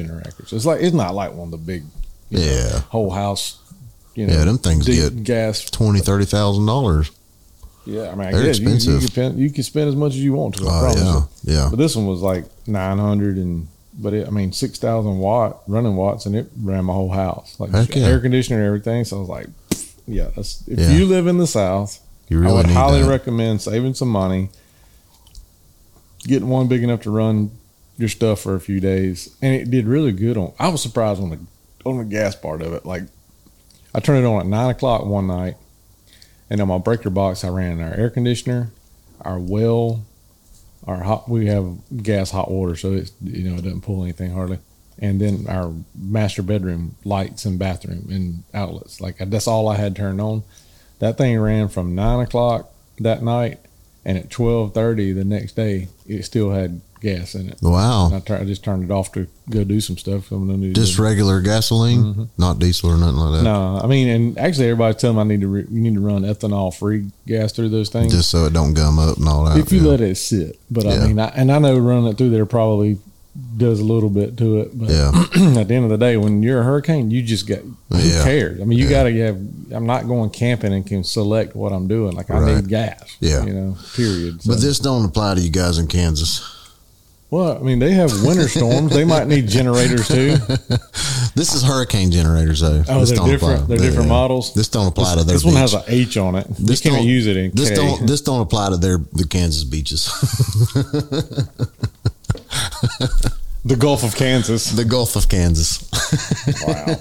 so 0.46 0.56
It's 0.56 0.66
like 0.66 0.82
it's 0.82 0.94
not 0.94 1.14
like 1.14 1.32
one 1.32 1.46
of 1.46 1.52
the 1.52 1.56
big, 1.56 1.84
you 2.30 2.38
know, 2.38 2.44
Yeah. 2.44 2.80
whole 2.90 3.10
house. 3.10 3.58
You 4.14 4.26
know, 4.26 4.34
Yeah, 4.34 4.44
them 4.44 4.58
things 4.58 4.86
get 4.86 5.22
gas. 5.22 5.64
Twenty, 5.70 6.00
thirty 6.00 6.24
thousand 6.24 6.66
dollars. 6.66 7.10
Yeah, 7.86 8.10
I 8.10 8.14
mean, 8.16 8.28
I 8.28 8.32
They're 8.32 8.44
guess 8.44 8.58
you, 8.58 8.68
you, 8.68 8.74
expensive. 8.74 9.00
can 9.00 9.08
spend, 9.08 9.38
you 9.38 9.50
can 9.50 9.62
spend 9.62 9.88
as 9.88 9.96
much 9.96 10.12
as 10.12 10.18
you 10.20 10.32
want 10.34 10.56
to. 10.56 10.66
I 10.68 10.92
Oh 10.94 10.96
you. 11.44 11.52
yeah, 11.52 11.54
yeah. 11.62 11.66
But 11.70 11.76
this 11.78 11.96
one 11.96 12.06
was 12.06 12.20
like 12.20 12.44
900 12.66 13.36
and, 13.38 13.68
but 13.98 14.12
it, 14.12 14.26
I 14.26 14.30
mean, 14.30 14.52
6,000 14.52 15.18
watt 15.18 15.62
running 15.66 15.96
watts 15.96 16.26
and 16.26 16.36
it 16.36 16.50
ran 16.60 16.84
my 16.84 16.92
whole 16.92 17.10
house. 17.10 17.54
Like 17.58 17.70
yeah. 17.94 18.04
air 18.04 18.20
conditioner 18.20 18.58
and 18.58 18.66
everything. 18.66 19.04
So 19.04 19.16
I 19.16 19.20
was 19.20 19.28
like, 19.30 19.46
yeah, 20.06 20.28
that's, 20.36 20.66
if 20.68 20.78
Yeah. 20.78 20.90
you 20.90 21.06
live 21.06 21.26
in 21.28 21.38
the 21.38 21.46
South, 21.46 21.98
You 22.28 22.46
I 22.46 22.52
would 22.52 22.66
highly 22.66 23.02
that. 23.02 23.08
recommend 23.08 23.62
saving 23.62 23.94
some 23.94 24.08
money, 24.10 24.50
getting 26.24 26.48
one 26.48 26.68
big 26.68 26.82
enough 26.82 27.02
to 27.02 27.10
run 27.10 27.52
your 27.96 28.08
stuff 28.08 28.40
for 28.40 28.54
a 28.54 28.60
few 28.60 28.80
days. 28.80 29.34
And 29.40 29.54
it 29.54 29.70
did 29.70 29.86
really 29.86 30.12
good 30.12 30.36
on, 30.36 30.52
I 30.58 30.68
was 30.68 30.82
surprised 30.82 31.20
on 31.22 31.30
the, 31.30 31.38
on 31.84 31.98
the 31.98 32.04
gas 32.04 32.34
part 32.34 32.62
of 32.62 32.72
it. 32.72 32.84
Like 32.84 33.02
I 33.94 34.00
turned 34.00 34.24
it 34.24 34.28
on 34.28 34.40
at 34.40 34.46
nine 34.46 34.70
o'clock 34.70 35.04
one 35.04 35.26
night 35.26 35.56
and 36.50 36.60
on 36.60 36.68
my 36.68 36.78
breaker 36.78 37.10
box, 37.10 37.44
I 37.44 37.48
ran 37.48 37.80
our 37.80 37.94
air 37.94 38.10
conditioner, 38.10 38.70
our 39.20 39.38
well, 39.38 40.04
our 40.86 41.02
hot, 41.02 41.28
we 41.28 41.46
have 41.46 41.76
gas 42.02 42.30
hot 42.30 42.50
water. 42.50 42.74
So 42.76 42.92
it's, 42.92 43.12
you 43.22 43.48
know, 43.48 43.56
it 43.56 43.64
doesn't 43.64 43.82
pull 43.82 44.02
anything 44.02 44.32
hardly. 44.32 44.58
And 44.98 45.20
then 45.20 45.46
our 45.48 45.72
master 45.94 46.42
bedroom 46.42 46.96
lights 47.04 47.44
and 47.44 47.58
bathroom 47.58 48.08
and 48.10 48.42
outlets. 48.52 49.00
Like 49.00 49.18
that's 49.18 49.46
all 49.46 49.68
I 49.68 49.76
had 49.76 49.94
turned 49.94 50.20
on. 50.20 50.42
That 50.98 51.16
thing 51.16 51.38
ran 51.38 51.68
from 51.68 51.94
nine 51.94 52.20
o'clock 52.20 52.72
that 52.98 53.22
night, 53.22 53.60
and 54.04 54.18
at 54.18 54.30
twelve 54.30 54.74
thirty 54.74 55.12
the 55.12 55.24
next 55.24 55.52
day, 55.52 55.86
it 56.06 56.24
still 56.24 56.50
had 56.50 56.80
gas 57.00 57.34
in 57.34 57.48
it. 57.50 57.58
Wow. 57.62 58.10
I, 58.14 58.20
tur- 58.20 58.38
I 58.38 58.44
just 58.44 58.62
turned 58.64 58.84
it 58.84 58.90
off 58.90 59.12
to 59.12 59.26
go 59.50 59.64
do 59.64 59.80
some 59.80 59.96
stuff. 59.98 60.30
I'm 60.32 60.46
gonna 60.46 60.58
do 60.58 60.72
Just 60.72 60.98
regular 60.98 61.40
gasoline, 61.40 62.02
Mm-hmm. 62.02 62.24
not 62.38 62.58
diesel 62.58 62.90
or 62.90 62.96
nothing 62.96 63.16
like 63.16 63.38
that. 63.38 63.42
no, 63.44 63.80
I 63.82 63.86
mean, 63.86 64.08
and 64.08 64.38
actually, 64.38 64.66
everybody's 64.66 65.00
telling 65.00 65.16
me 65.16 65.22
I 65.22 65.24
need 65.26 65.40
to 65.42 65.48
re- 65.48 65.66
you 65.70 65.80
need 65.80 65.94
to 65.94 66.00
run 66.00 66.22
ethanol 66.22 66.74
free 66.74 67.10
gas 67.26 67.52
through 67.52 67.68
those 67.70 67.88
things 67.88 68.12
Just 68.12 68.30
so 68.30 68.44
it 68.46 68.52
don't 68.52 68.74
gum 68.74 68.98
up 68.98 69.16
and 69.18 69.28
all 69.28 69.44
that. 69.44 69.58
if 69.58 69.72
you 69.72 69.80
yeah. 69.80 69.88
let 69.90 70.00
it 70.00 70.16
sit. 70.16 70.58
But 70.70 70.84
Yeah. 70.84 70.92
I 70.92 71.06
mean, 71.06 71.18
I, 71.18 71.28
and 71.28 71.50
I 71.52 71.58
know 71.58 71.78
running 71.78 72.06
it 72.06 72.18
through 72.18 72.30
there 72.30 72.46
probably 72.46 72.98
does 73.56 73.78
a 73.78 73.84
little 73.84 74.10
bit 74.10 74.36
to 74.36 74.58
it. 74.62 74.76
But 74.76 74.88
Yeah. 74.90 75.10
at 75.60 75.68
the 75.68 75.74
end 75.74 75.84
of 75.84 75.90
the 75.90 75.96
day, 75.98 76.16
when 76.16 76.42
you're 76.42 76.60
a 76.60 76.64
hurricane, 76.64 77.10
you 77.12 77.22
just 77.22 77.46
get 77.46 77.60
who 77.62 77.98
Yeah. 77.98 78.24
cares? 78.24 78.60
I 78.60 78.64
mean, 78.64 78.78
you 78.78 78.84
Yeah. 78.86 78.90
got 78.90 79.02
to 79.04 79.16
have. 79.20 79.36
I'm 79.70 79.86
not 79.86 80.08
going 80.08 80.30
camping 80.30 80.72
and 80.72 80.84
can 80.84 81.04
select 81.04 81.54
what 81.54 81.72
I'm 81.72 81.86
doing. 81.86 82.16
Like 82.16 82.30
I 82.30 82.38
Right. 82.40 82.56
need 82.56 82.68
gas. 82.68 83.16
Yeah. 83.20 83.44
you 83.44 83.52
know, 83.52 83.76
period. 83.94 84.40
But 84.44 84.60
this 84.60 84.78
don't 84.80 85.04
apply 85.04 85.34
to 85.36 85.40
you 85.40 85.50
guys 85.50 85.78
in 85.78 85.86
Kansas. 85.86 86.42
Well, 87.30 87.58
I 87.58 87.60
mean, 87.60 87.78
they 87.78 87.92
have 87.92 88.10
winter 88.24 88.48
storms. 88.58 88.94
They 88.94 89.04
might 89.04 89.26
need 89.26 89.48
generators 89.48 90.08
too. 90.08 90.36
This 91.34 91.54
is 91.54 91.62
hurricane 91.62 92.10
generators 92.10 92.60
though. 92.60 92.82
Oh, 92.88 93.00
this 93.00 93.10
they're 93.10 93.24
different. 93.24 93.62
apply. 93.62 93.76
They're 93.76 93.86
different 93.90 94.08
models. 94.08 94.54
This 94.54 94.66
don't 94.66 94.88
apply 94.88 95.14
This, 95.14 95.22
to 95.22 95.26
their. 95.26 95.36
this 95.36 95.44
one 95.44 95.54
has 95.54 95.72
beach. 95.72 95.84
an 95.86 95.94
H 95.94 96.16
on 96.16 96.34
it. 96.34 96.46
This 96.58 96.84
you 96.84 96.90
can't 96.90 97.04
use 97.04 97.28
it 97.28 97.36
in 97.36 97.52
This 97.54 97.68
K. 97.68 97.76
don't. 97.76 98.06
This 98.08 98.22
don't 98.22 98.40
apply 98.40 98.70
to 98.70 98.76
their 98.76 98.98
the 99.12 99.24
Kansas 99.24 99.62
beaches. 99.62 100.06
the 103.64 103.76
Gulf 103.78 104.02
of 104.02 104.16
Kansas. 104.16 104.70
the 104.72 104.84
Gulf 104.84 105.16
of 105.16 105.28
Kansas. 105.28 105.88
Wow. 106.66 106.96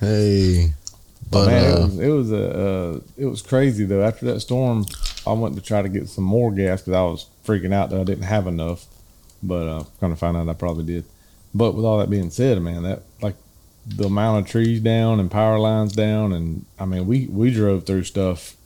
hey, 0.00 0.72
but 1.30 1.46
Man, 1.46 1.64
it 1.64 1.74
uh, 1.74 1.80
was 1.86 1.98
it 1.98 2.08
was 2.08 2.32
a 2.32 2.50
uh, 2.50 3.00
it 3.16 3.26
was 3.26 3.42
crazy 3.42 3.84
though. 3.84 4.02
After 4.02 4.26
that 4.26 4.40
storm, 4.40 4.84
I 5.26 5.32
went 5.32 5.54
to 5.56 5.62
try 5.62 5.82
to 5.82 5.88
get 5.88 6.08
some 6.08 6.24
more 6.24 6.52
gas 6.52 6.82
because 6.82 6.94
I 6.94 7.02
was 7.02 7.26
freaking 7.44 7.72
out 7.74 7.90
that 7.90 8.00
I 8.00 8.04
didn't 8.04 8.24
have 8.24 8.46
enough. 8.46 8.86
But 9.42 9.68
uh, 9.68 9.84
kind 10.00 10.12
of 10.12 10.18
found 10.18 10.36
out 10.36 10.48
I 10.48 10.54
probably 10.54 10.84
did. 10.84 11.04
But 11.54 11.74
with 11.74 11.84
all 11.84 11.98
that 11.98 12.10
being 12.10 12.30
said, 12.30 12.60
man, 12.60 12.82
that 12.82 13.02
like 13.22 13.36
the 13.86 14.06
amount 14.06 14.44
of 14.44 14.50
trees 14.50 14.80
down 14.80 15.20
and 15.20 15.30
power 15.30 15.58
lines 15.58 15.94
down, 15.94 16.32
and 16.32 16.64
I 16.78 16.84
mean 16.84 17.06
we 17.06 17.26
we 17.26 17.50
drove 17.52 17.86
through 17.86 18.04
stuff 18.04 18.56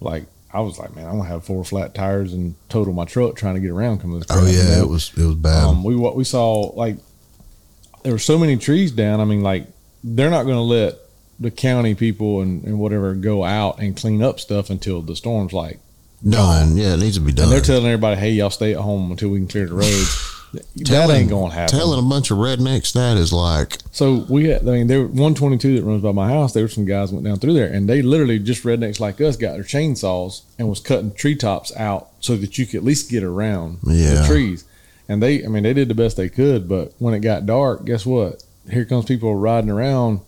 like 0.00 0.24
I 0.52 0.60
was 0.60 0.78
like, 0.78 0.94
man, 0.94 1.06
I'm 1.06 1.16
gonna 1.16 1.28
have 1.28 1.44
four 1.44 1.64
flat 1.64 1.94
tires 1.94 2.32
and 2.32 2.54
total 2.68 2.92
my 2.92 3.04
truck 3.04 3.36
trying 3.36 3.54
to 3.54 3.60
get 3.60 3.70
around. 3.70 4.00
Come 4.00 4.18
this 4.18 4.26
oh 4.30 4.46
yeah, 4.46 4.80
it 4.80 4.88
was 4.88 5.12
it 5.16 5.24
was 5.24 5.34
bad. 5.34 5.64
Um, 5.64 5.82
we 5.82 5.96
what 5.96 6.16
we 6.16 6.24
saw 6.24 6.72
like 6.76 6.96
there 8.04 8.12
were 8.12 8.18
so 8.18 8.38
many 8.38 8.56
trees 8.56 8.92
down. 8.92 9.20
I 9.20 9.24
mean, 9.24 9.42
like 9.42 9.66
they're 10.04 10.30
not 10.30 10.44
going 10.44 10.56
to 10.56 10.60
let 10.60 10.94
the 11.40 11.50
county 11.50 11.94
people 11.94 12.42
and, 12.42 12.62
and 12.64 12.78
whatever 12.78 13.14
go 13.14 13.42
out 13.42 13.80
and 13.80 13.96
clean 13.96 14.22
up 14.22 14.38
stuff 14.38 14.70
until 14.70 15.02
the 15.02 15.16
storm's 15.16 15.52
like. 15.52 15.80
Done. 16.28 16.76
Yeah, 16.76 16.94
it 16.94 17.00
needs 17.00 17.16
to 17.16 17.20
be 17.20 17.32
done. 17.32 17.44
And 17.44 17.52
they're 17.52 17.60
telling 17.60 17.86
everybody, 17.86 18.20
"Hey, 18.20 18.30
y'all 18.32 18.50
stay 18.50 18.72
at 18.74 18.80
home 18.80 19.10
until 19.10 19.28
we 19.30 19.38
can 19.38 19.48
clear 19.48 19.66
the 19.66 19.74
roads." 19.74 20.30
that 20.52 20.84
Telling- 20.84 21.16
ain't 21.22 21.30
going 21.30 21.50
to 21.50 21.56
happen. 21.56 21.76
Telling 21.76 21.98
a 21.98 22.08
bunch 22.08 22.30
of 22.30 22.38
rednecks 22.38 22.92
that 22.92 23.16
is 23.16 23.32
like 23.32 23.78
So 23.90 24.24
we 24.28 24.44
had, 24.44 24.60
I 24.62 24.70
mean, 24.70 24.86
there 24.86 25.00
were 25.00 25.06
122 25.08 25.74
that 25.80 25.84
runs 25.84 26.00
by 26.00 26.12
my 26.12 26.28
house. 26.28 26.52
There 26.52 26.62
were 26.62 26.68
some 26.68 26.84
guys 26.84 27.10
went 27.10 27.24
down 27.24 27.40
through 27.40 27.54
there, 27.54 27.66
and 27.66 27.88
they 27.88 28.02
literally 28.02 28.38
just 28.38 28.62
rednecks 28.62 29.00
like 29.00 29.20
us 29.20 29.36
got 29.36 29.54
their 29.54 29.64
chainsaws 29.64 30.42
and 30.56 30.68
was 30.68 30.78
cutting 30.78 31.10
treetops 31.10 31.74
out 31.76 32.06
so 32.20 32.36
that 32.36 32.56
you 32.56 32.66
could 32.66 32.76
at 32.76 32.84
least 32.84 33.10
get 33.10 33.24
around 33.24 33.78
Yeah. 33.84 34.14
the 34.22 34.26
trees. 34.28 34.62
And 35.08 35.20
they, 35.20 35.44
I 35.44 35.48
mean, 35.48 35.64
they 35.64 35.72
did 35.74 35.88
the 35.88 35.94
best 35.94 36.16
they 36.16 36.28
could. 36.28 36.68
But 36.68 36.92
when 37.00 37.14
it 37.14 37.20
got 37.20 37.46
dark, 37.46 37.84
guess 37.84 38.06
what? 38.06 38.44
Here 38.70 38.84
comes 38.84 39.06
people 39.06 39.34
riding 39.34 39.70
around, 39.70 40.20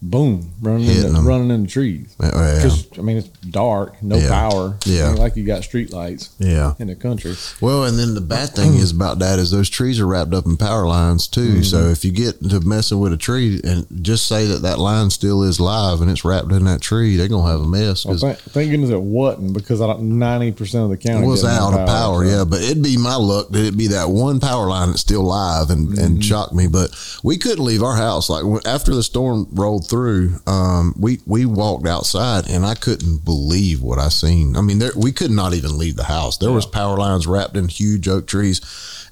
boom, 0.00 0.50
running 0.60 0.86
in 0.88 1.12
the, 1.12 1.20
running 1.20 1.50
in 1.50 1.62
the 1.62 1.68
trees. 1.68 2.14
oh, 2.20 2.26
yeah, 2.32 2.54
Because 2.56 2.86
I 2.98 3.02
mean, 3.02 3.16
it's 3.16 3.28
dark, 3.28 4.00
no 4.02 4.16
Yeah. 4.16 4.28
power. 4.28 4.76
Yeah. 4.86 5.10
Like 5.10 5.36
you 5.36 5.44
got 5.44 5.64
street 5.64 5.92
lights 5.92 6.30
yeah. 6.38 6.74
in 6.78 6.86
the 6.86 6.94
country. 6.94 7.34
Well, 7.60 7.84
and 7.84 7.98
then 7.98 8.14
the 8.14 8.20
bad 8.20 8.50
thing 8.50 8.74
is 8.74 8.92
about 8.92 9.18
that 9.18 9.38
is 9.38 9.50
those 9.50 9.68
trees 9.68 9.98
are 9.98 10.06
wrapped 10.06 10.34
up 10.34 10.46
in 10.46 10.56
power 10.56 10.86
lines 10.86 11.26
too. 11.26 11.40
Mm-hmm. 11.54 11.62
So 11.62 11.78
if 11.88 12.04
you 12.04 12.12
get 12.12 12.40
to 12.50 12.60
messing 12.60 13.00
with 13.00 13.12
a 13.12 13.16
tree 13.16 13.60
and 13.64 13.86
just 14.02 14.26
say 14.28 14.46
that 14.46 14.62
that 14.62 14.78
line 14.78 15.10
still 15.10 15.42
is 15.42 15.58
live 15.58 16.00
and 16.00 16.10
it's 16.10 16.24
wrapped 16.24 16.52
in 16.52 16.64
that 16.66 16.80
tree, 16.80 17.16
they're 17.16 17.26
gonna 17.28 17.50
have 17.50 17.60
a 17.60 17.66
mess 17.66 18.04
Well, 18.04 18.14
because 18.14 18.22
thank, 18.22 18.38
thank 18.52 18.70
goodness 18.70 18.90
it 18.90 19.00
wasn't 19.02 19.52
because 19.52 19.80
I 19.80 19.86
don't 19.88 20.18
ninety 20.18 20.52
percent 20.52 20.84
of 20.84 20.90
the 20.90 20.96
county 20.96 21.26
was 21.26 21.44
out 21.44 21.74
of 21.74 21.86
power. 21.88 22.24
so- 22.24 22.30
Yeah, 22.30 22.44
but 22.44 22.62
it'd 22.62 22.82
be 22.82 22.96
my 22.96 23.16
luck 23.16 23.48
that 23.50 23.60
it'd 23.60 23.76
be 23.78 23.88
that 23.88 24.10
one 24.10 24.38
power 24.38 24.68
line 24.68 24.90
that's 24.90 25.00
still 25.00 25.22
live 25.24 25.70
and 25.70 25.88
Mm-hmm. 25.88 25.98
and 26.04 26.24
shock 26.24 26.52
me. 26.52 26.66
But 26.66 26.90
we 27.22 27.36
couldn't 27.38 27.64
leave 27.64 27.82
our 27.82 27.96
house 27.96 28.28
like 28.28 28.44
after 28.66 28.94
the 28.94 29.02
storm 29.02 29.46
rolled 29.52 29.87
through. 29.88 30.34
Um, 30.46 30.94
we 30.98 31.20
we 31.26 31.44
walked 31.46 31.86
outside 31.86 32.48
and 32.48 32.64
I 32.64 32.74
couldn't 32.74 33.24
believe 33.24 33.80
what 33.82 33.98
I 33.98 34.08
seen. 34.08 34.56
I 34.56 34.60
mean, 34.60 34.78
there, 34.78 34.92
we 34.96 35.12
could 35.12 35.30
not 35.30 35.54
even 35.54 35.78
leave 35.78 35.96
the 35.96 36.04
house. 36.04 36.38
There 36.38 36.52
was 36.52 36.66
power 36.66 36.96
lines 36.96 37.26
wrapped 37.26 37.56
in 37.56 37.68
huge 37.68 38.06
oak 38.08 38.26
trees, 38.26 38.60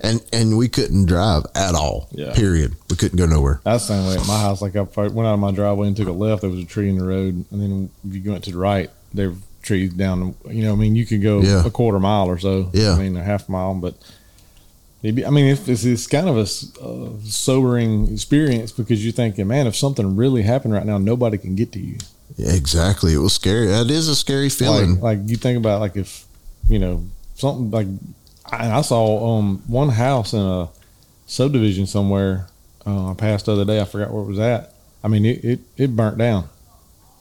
and 0.00 0.22
and 0.32 0.56
we 0.58 0.68
couldn't 0.68 1.06
drive 1.06 1.44
at 1.54 1.74
all. 1.74 2.08
Yeah. 2.12 2.32
Period. 2.34 2.76
We 2.90 2.96
couldn't 2.96 3.18
go 3.18 3.26
nowhere. 3.26 3.60
That's 3.64 3.86
the 3.88 3.94
same 3.94 4.06
way 4.06 4.16
at 4.20 4.26
my 4.26 4.38
house. 4.40 4.60
Like 4.62 4.76
I 4.76 4.82
went 4.82 5.26
out 5.26 5.34
of 5.34 5.40
my 5.40 5.52
driveway 5.52 5.88
and 5.88 5.96
took 5.96 6.08
a 6.08 6.12
left. 6.12 6.42
There 6.42 6.50
was 6.50 6.60
a 6.60 6.66
tree 6.66 6.88
in 6.88 6.98
the 6.98 7.04
road, 7.04 7.44
and 7.50 7.60
then 7.62 7.90
if 8.08 8.14
you 8.24 8.30
went 8.30 8.44
to 8.44 8.52
the 8.52 8.58
right, 8.58 8.90
there 9.14 9.30
were 9.30 9.36
trees 9.62 9.92
down. 9.94 10.34
You 10.48 10.64
know, 10.64 10.72
I 10.72 10.76
mean, 10.76 10.94
you 10.94 11.04
could 11.06 11.22
go 11.22 11.40
Yeah. 11.42 11.66
a 11.66 11.70
quarter 11.70 11.98
mile 11.98 12.26
or 12.28 12.38
so. 12.38 12.70
Yeah. 12.72 12.92
I 12.92 12.98
mean, 12.98 13.16
a 13.16 13.22
half 13.22 13.48
mile, 13.48 13.74
but. 13.74 13.94
I 15.04 15.30
mean, 15.30 15.46
it's, 15.46 15.84
it's, 15.84 16.06
kind 16.06 16.28
of 16.28 16.36
a, 16.36 16.84
uh, 16.84 17.10
sobering 17.22 18.12
experience 18.12 18.72
because 18.72 19.04
you're 19.04 19.12
thinking, 19.12 19.46
man, 19.46 19.66
if 19.66 19.76
something 19.76 20.16
really 20.16 20.42
happened 20.42 20.74
right 20.74 20.86
now, 20.86 20.98
nobody 20.98 21.38
can 21.38 21.54
get 21.54 21.70
to 21.72 21.78
you. 21.78 21.98
Yeah, 22.36 22.52
exactly. 22.52 23.14
It 23.14 23.18
was 23.18 23.32
scary. 23.32 23.66
That 23.66 23.90
is 23.90 24.08
a 24.08 24.16
scary 24.16 24.48
feeling. 24.48 24.94
Like, 24.94 25.18
like 25.18 25.30
you 25.30 25.36
think 25.36 25.58
about 25.58 25.80
like 25.80 25.96
if 25.96 26.24
you 26.68 26.78
know 26.78 27.04
something 27.34 27.70
like 27.70 27.86
I, 28.50 28.78
I 28.78 28.80
saw 28.80 29.38
um 29.38 29.62
one 29.68 29.90
house 29.90 30.32
in 30.32 30.40
a 30.40 30.68
subdivision 31.26 31.86
somewhere 31.86 32.48
uh, 32.86 33.10
I 33.10 33.14
passed 33.14 33.46
the 33.46 33.52
other 33.52 33.64
day. 33.64 33.80
I 33.80 33.84
forgot 33.84 34.12
where 34.12 34.22
it 34.22 34.26
was 34.26 34.38
at. 34.38 34.72
I 35.02 35.08
mean, 35.08 35.24
it 35.24 35.44
it, 35.44 35.60
it 35.76 35.96
burnt 35.96 36.18
down. 36.18 36.48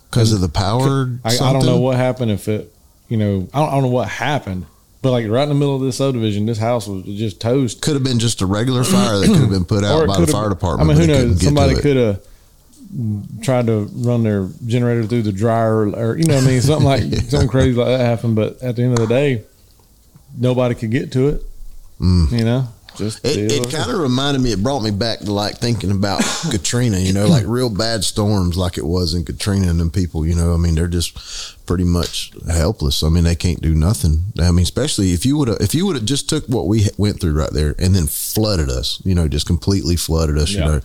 because 0.09 0.31
of 0.31 0.41
the 0.41 0.49
power. 0.49 1.19
I, 1.23 1.35
I 1.35 1.53
don't 1.53 1.65
know 1.65 1.79
what 1.79 1.97
happened 1.97 2.31
if 2.31 2.47
it, 2.47 2.73
you 3.09 3.17
know, 3.17 3.47
I 3.53 3.59
don't, 3.59 3.69
I 3.69 3.71
don't 3.71 3.83
know 3.83 3.89
what 3.89 4.07
happened, 4.07 4.65
but 5.05 5.11
like 5.11 5.27
right 5.27 5.43
in 5.43 5.49
the 5.49 5.55
middle 5.55 5.75
of 5.75 5.83
this 5.83 5.97
subdivision, 5.97 6.47
this 6.47 6.57
house 6.57 6.87
was 6.87 7.03
just 7.03 7.39
toast. 7.39 7.79
Could 7.83 7.93
have 7.93 8.03
been 8.03 8.17
just 8.17 8.41
a 8.41 8.47
regular 8.47 8.83
fire 8.83 9.19
that 9.19 9.27
could 9.27 9.37
have 9.37 9.51
been 9.51 9.63
put 9.63 9.83
out 9.83 10.07
by 10.07 10.19
the 10.19 10.25
fire 10.25 10.49
department. 10.49 10.89
I 10.89 10.93
mean, 10.95 10.99
who 10.99 11.05
but 11.05 11.07
they 11.07 11.13
couldn't 11.13 11.29
knows? 11.29 11.41
Somebody 11.43 11.75
could 11.79 11.95
have 11.95 13.43
tried 13.43 13.67
to 13.67 13.87
run 13.93 14.23
their 14.23 14.49
generator 14.65 15.05
through 15.05 15.21
the 15.21 15.31
dryer, 15.31 15.87
or 15.91 16.17
you 16.17 16.23
know, 16.23 16.33
what 16.33 16.43
I 16.43 16.47
mean, 16.47 16.59
something 16.59 16.85
like 16.85 17.03
something 17.29 17.47
crazy 17.47 17.73
like 17.73 17.85
that 17.85 17.99
happened. 17.99 18.35
But 18.35 18.63
at 18.63 18.77
the 18.77 18.81
end 18.81 18.93
of 18.93 18.97
the 18.97 19.05
day, 19.05 19.43
nobody 20.35 20.73
could 20.73 20.89
get 20.89 21.11
to 21.11 21.27
it. 21.27 21.43
Mm. 22.01 22.31
You 22.31 22.45
know, 22.45 22.67
just 22.97 23.25
It, 23.25 23.51
it 23.51 23.71
kind 23.71 23.91
of 23.91 23.99
reminded 23.99 24.41
me. 24.41 24.51
It 24.51 24.63
brought 24.63 24.81
me 24.81 24.91
back 24.91 25.19
to 25.19 25.31
like 25.31 25.57
thinking 25.57 25.91
about 25.91 26.21
Katrina. 26.51 26.97
You 26.97 27.13
know, 27.13 27.27
like 27.27 27.45
real 27.45 27.69
bad 27.69 28.03
storms, 28.03 28.57
like 28.57 28.77
it 28.77 28.85
was 28.85 29.13
in 29.13 29.25
Katrina, 29.25 29.69
and 29.69 29.79
then 29.79 29.89
people. 29.89 30.25
You 30.25 30.35
know, 30.35 30.53
I 30.53 30.57
mean, 30.57 30.75
they're 30.75 30.87
just 30.87 31.65
pretty 31.65 31.83
much 31.83 32.31
helpless. 32.47 33.01
I 33.03 33.09
mean, 33.09 33.23
they 33.23 33.35
can't 33.35 33.61
do 33.61 33.73
nothing. 33.73 34.25
I 34.39 34.51
mean, 34.51 34.63
especially 34.63 35.13
if 35.13 35.25
you 35.25 35.37
would 35.37 35.47
have, 35.47 35.57
if 35.61 35.73
you 35.73 35.85
would 35.87 35.95
have 35.95 36.05
just 36.05 36.29
took 36.29 36.45
what 36.45 36.67
we 36.67 36.87
went 36.97 37.19
through 37.19 37.33
right 37.33 37.51
there 37.51 37.75
and 37.79 37.95
then 37.95 38.07
flooded 38.07 38.69
us. 38.69 39.01
You 39.05 39.15
know, 39.15 39.27
just 39.27 39.47
completely 39.47 39.95
flooded 39.95 40.37
us. 40.37 40.51
Yeah. 40.51 40.59
You 40.59 40.65
know, 40.65 40.81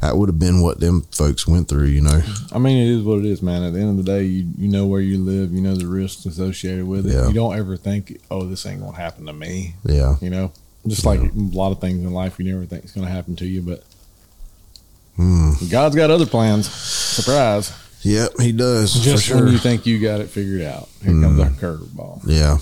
that 0.00 0.16
would 0.16 0.28
have 0.28 0.38
been 0.38 0.60
what 0.62 0.80
them 0.80 1.02
folks 1.12 1.46
went 1.46 1.68
through. 1.68 1.86
You 1.86 2.02
know, 2.02 2.20
I 2.52 2.58
mean, 2.58 2.86
it 2.86 2.90
is 2.90 3.02
what 3.02 3.18
it 3.18 3.24
is, 3.24 3.42
man. 3.42 3.62
At 3.62 3.72
the 3.72 3.80
end 3.80 3.90
of 3.98 4.04
the 4.04 4.10
day, 4.12 4.24
you 4.24 4.46
you 4.58 4.68
know 4.68 4.86
where 4.86 5.00
you 5.00 5.18
live, 5.18 5.52
you 5.52 5.60
know 5.60 5.74
the 5.74 5.86
risks 5.86 6.26
associated 6.26 6.86
with 6.86 7.06
it. 7.06 7.12
Yeah. 7.12 7.28
You 7.28 7.34
don't 7.34 7.56
ever 7.56 7.76
think, 7.76 8.20
oh, 8.30 8.46
this 8.46 8.66
ain't 8.66 8.80
gonna 8.80 8.96
happen 8.96 9.26
to 9.26 9.32
me. 9.32 9.74
yeah. 9.84 10.16
You 10.20 10.30
know, 10.30 10.52
just 10.88 11.04
like 11.04 11.20
a 11.20 11.30
lot 11.34 11.72
of 11.72 11.80
things 11.80 12.04
in 12.04 12.12
life, 12.12 12.38
you 12.38 12.44
never 12.52 12.64
think 12.66 12.84
it's 12.84 12.92
gonna 12.92 13.08
happen 13.08 13.36
to 13.36 13.46
you, 13.46 13.62
but 13.62 13.84
Hmm. 15.16 15.52
God's 15.70 15.96
got 15.96 16.10
other 16.10 16.26
plans. 16.26 16.70
Surprise! 16.70 17.72
Yep, 18.02 18.38
he 18.40 18.52
does 18.52 18.92
Just 18.92 19.24
for 19.24 19.28
sure. 19.32 19.44
when 19.44 19.52
you 19.52 19.58
think 19.58 19.86
you 19.86 19.98
got 19.98 20.20
it 20.20 20.28
figured 20.28 20.60
out, 20.62 20.88
here 21.02 21.12
comes 21.20 21.40
our 21.40 21.48
curveball. 21.50 22.20
Yeah. 22.26 22.58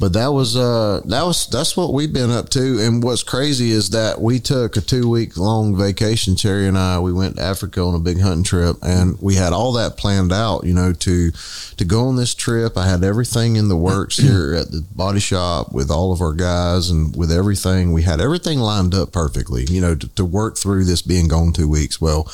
But 0.00 0.12
that 0.14 0.28
was 0.28 0.56
uh 0.56 1.00
that 1.04 1.22
was 1.22 1.46
that's 1.46 1.76
what 1.76 1.92
we've 1.92 2.12
been 2.12 2.30
up 2.30 2.48
to. 2.50 2.78
And 2.80 3.02
what's 3.02 3.22
crazy 3.22 3.70
is 3.70 3.90
that 3.90 4.20
we 4.20 4.40
took 4.40 4.76
a 4.76 4.80
two 4.80 5.08
week 5.08 5.36
long 5.36 5.76
vacation, 5.76 6.36
Terry 6.36 6.66
and 6.66 6.76
I. 6.76 6.98
We 6.98 7.12
went 7.12 7.36
to 7.36 7.42
Africa 7.42 7.80
on 7.80 7.94
a 7.94 8.00
big 8.00 8.20
hunting 8.20 8.44
trip 8.44 8.76
and 8.82 9.20
we 9.20 9.36
had 9.36 9.52
all 9.52 9.72
that 9.72 9.96
planned 9.96 10.32
out, 10.32 10.64
you 10.64 10.74
know, 10.74 10.92
to 10.92 11.30
to 11.30 11.84
go 11.84 12.06
on 12.06 12.16
this 12.16 12.34
trip. 12.34 12.76
I 12.76 12.88
had 12.88 13.04
everything 13.04 13.56
in 13.56 13.68
the 13.68 13.76
works 13.76 14.16
here 14.16 14.54
at 14.60 14.70
the 14.70 14.84
body 14.94 15.20
shop 15.20 15.72
with 15.72 15.90
all 15.90 16.12
of 16.12 16.20
our 16.20 16.34
guys 16.34 16.90
and 16.90 17.14
with 17.16 17.30
everything. 17.30 17.92
We 17.92 18.02
had 18.02 18.20
everything 18.20 18.58
lined 18.58 18.94
up 18.94 19.12
perfectly, 19.12 19.64
you 19.64 19.80
know, 19.80 19.94
to, 19.94 20.08
to 20.08 20.24
work 20.24 20.56
through 20.56 20.84
this 20.84 21.02
being 21.02 21.28
gone 21.28 21.52
two 21.52 21.68
weeks. 21.68 22.00
Well, 22.00 22.30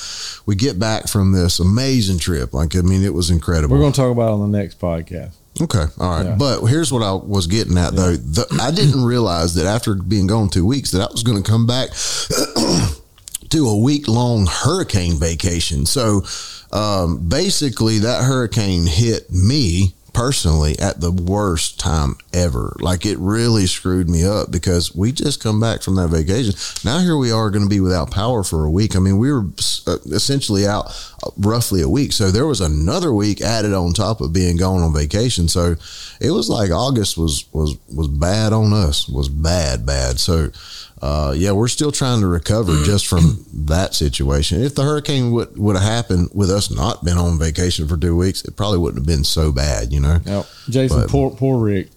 we 0.47 0.55
get 0.55 0.79
back 0.79 1.09
from 1.09 1.33
this 1.33 1.59
amazing 1.59 2.19
trip. 2.19 2.55
Like 2.55 2.75
I 2.75 2.81
mean, 2.81 3.05
it 3.05 3.15
was 3.15 3.31
incredible. 3.31 3.77
We're 3.77 3.83
gonna 3.83 3.93
talk 3.93 4.13
about 4.13 4.31
it 4.31 4.41
on 4.41 4.51
the 4.51 4.59
next 4.59 4.81
podcast. 4.81 5.35
Okay, 5.61 5.85
all 5.99 6.17
right. 6.17 6.27
Yeah. 6.27 6.37
But 6.37 6.65
here's 6.67 6.93
what 6.93 7.03
I 7.03 7.13
was 7.13 7.47
getting 7.47 7.77
at 7.77 7.95
though. 7.95 8.17
The, 8.17 8.47
I 8.61 8.71
didn't 8.71 9.05
realize 9.05 9.55
that 9.55 9.67
after 9.67 9.95
being 9.95 10.27
gone 10.27 10.49
two 10.49 10.65
weeks 10.67 10.91
that 10.93 11.03
I 11.03 11.13
was 11.13 11.23
going 11.23 11.43
to 11.43 11.49
come 11.49 11.67
back 11.67 11.91
to 13.51 13.67
a 13.69 13.77
week 13.79 14.09
long 14.09 14.47
hurricane 14.47 15.19
vacation. 15.19 15.85
So 15.87 16.23
um, 16.73 17.29
basically, 17.29 17.99
that 18.01 18.25
hurricane 18.25 18.87
hit 18.87 19.31
me 19.31 19.95
personally 20.13 20.79
at 20.79 21.01
the 21.01 21.11
worst 21.11 21.79
time 21.79 22.17
ever. 22.33 22.77
Like 22.81 23.07
it 23.07 23.19
really 23.19 23.67
screwed 23.67 24.09
me 24.09 24.25
up 24.25 24.51
because 24.51 24.95
we 24.95 25.13
just 25.13 25.43
come 25.43 25.61
back 25.61 25.83
from 25.83 25.97
that 25.97 26.09
vacation. 26.09 26.55
Now 26.85 26.99
here 26.99 27.17
we 27.17 27.31
are 27.33 27.51
going 27.51 27.65
to 27.65 27.69
be 27.69 27.81
without 27.81 28.11
power 28.11 28.43
for 28.43 28.65
a 28.65 28.71
week. 28.71 28.97
I 28.97 28.99
mean, 28.99 29.19
we 29.19 29.33
were 29.33 29.47
uh, 29.87 29.99
essentially 30.07 30.67
out 30.67 30.87
uh, 31.25 31.31
roughly 31.39 31.83
a 31.83 31.89
week. 31.89 32.13
So 32.13 32.31
there 32.31 32.47
was 32.47 32.61
another 32.61 33.13
week 33.13 33.41
added 33.41 33.73
on 33.73 33.93
top 33.93 34.21
of 34.21 34.33
being 34.33 34.57
gone 34.57 34.83
on 34.83 34.95
vacation. 34.95 35.49
So 35.49 35.77
it 36.21 36.31
was 36.31 36.49
like 36.49 36.71
August 36.71 37.17
was 37.17 37.45
was 37.53 37.77
was 37.95 38.09
bad 38.09 38.53
on 38.53 38.73
us. 38.73 39.09
Was 39.09 39.29
bad 39.29 39.87
bad. 39.87 40.19
So 40.19 40.51
uh, 41.03 41.33
yeah, 41.37 41.53
we're 41.53 41.69
still 41.69 41.93
trying 41.93 42.21
to 42.21 42.27
recover 42.27 42.83
just 42.85 43.07
from 43.07 43.45
that 43.53 43.95
situation. 43.95 44.63
If 44.63 44.75
the 44.75 44.83
hurricane 44.83 45.31
would 45.33 45.57
would 45.59 45.77
have 45.77 45.85
happened 45.85 46.31
with 46.35 46.51
us 46.51 46.71
not 46.71 47.05
been 47.05 47.17
on 47.19 47.39
vacation 47.39 47.89
for 47.89 47.97
two 47.97 48.17
weeks, 48.17 48.45
it 48.45 48.57
probably 48.57 48.79
wouldn't 48.79 48.99
have 49.01 49.07
been 49.07 49.25
so 49.25 49.51
bad, 49.53 49.93
you 49.93 50.01
know. 50.01 50.19
Yep. 50.25 50.47
Jason, 50.69 51.01
But- 51.01 51.09
poor 51.11 51.31
poor 51.31 51.59
Rick. 51.65 51.89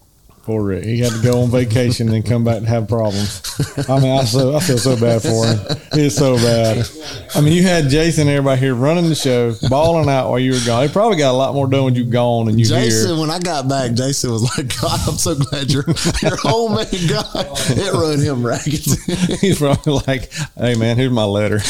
Poor 0.43 0.61
Rick. 0.61 0.83
He 0.83 0.99
had 0.99 1.13
to 1.13 1.21
go 1.21 1.41
on 1.41 1.49
vacation 1.51 2.07
and 2.07 2.15
then 2.15 2.21
come 2.23 2.43
back 2.43 2.57
and 2.57 2.67
have 2.67 2.85
problems. 2.89 3.41
I 3.87 3.97
mean, 4.01 4.11
I 4.11 4.25
so 4.25 4.53
I 4.53 4.59
feel 4.59 4.77
so 4.77 4.99
bad 4.99 5.21
for 5.21 5.45
him. 5.47 5.57
It's 5.93 6.15
so 6.17 6.35
bad. 6.35 6.85
I 7.33 7.39
mean, 7.39 7.53
you 7.53 7.63
had 7.63 7.87
Jason 7.87 8.27
and 8.27 8.31
everybody 8.37 8.59
here 8.59 8.75
running 8.75 9.07
the 9.07 9.15
show, 9.15 9.55
balling 9.69 10.09
out 10.09 10.29
while 10.29 10.39
you 10.39 10.51
were 10.51 10.59
gone. 10.65 10.85
He 10.85 10.91
probably 10.91 11.17
got 11.17 11.31
a 11.31 11.37
lot 11.37 11.53
more 11.53 11.65
done 11.67 11.85
when 11.85 11.95
you 11.95 12.03
gone 12.03 12.49
and 12.49 12.59
you 12.59 12.65
Jason, 12.65 13.11
here. 13.11 13.19
when 13.21 13.29
I 13.29 13.39
got 13.39 13.69
back, 13.69 13.93
Jason 13.93 14.31
was 14.31 14.43
like, 14.57 14.67
"God, 14.81 14.99
I'm 15.07 15.15
so 15.17 15.33
glad 15.35 15.71
you're 15.71 15.85
you're 16.21 16.35
home, 16.35 16.75
man. 16.75 16.87
God, 17.07 17.47
it 17.69 17.93
run 17.93 18.19
him 18.19 18.45
ragged. 18.45 18.83
He's 19.39 19.59
probably 19.59 19.93
like, 20.05 20.29
"Hey, 20.57 20.75
man, 20.75 20.97
here's 20.97 21.09
my 21.11 21.23
letter. 21.23 21.61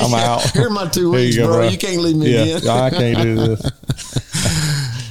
I'm 0.00 0.10
Yeah, 0.12 0.16
out. 0.36 0.50
Here 0.52 0.68
are 0.68 0.70
my 0.70 0.88
two 0.88 1.12
Here 1.12 1.20
you 1.20 1.26
weeks, 1.26 1.36
go, 1.36 1.46
bro. 1.46 1.56
bro. 1.56 1.68
You 1.68 1.76
can't 1.76 2.00
leave 2.00 2.16
me 2.16 2.32
Yeah, 2.34 2.56
again." 2.56 2.68
I 2.70 2.88
can't 2.88 3.18
do 3.20 3.34
this. 3.34 3.70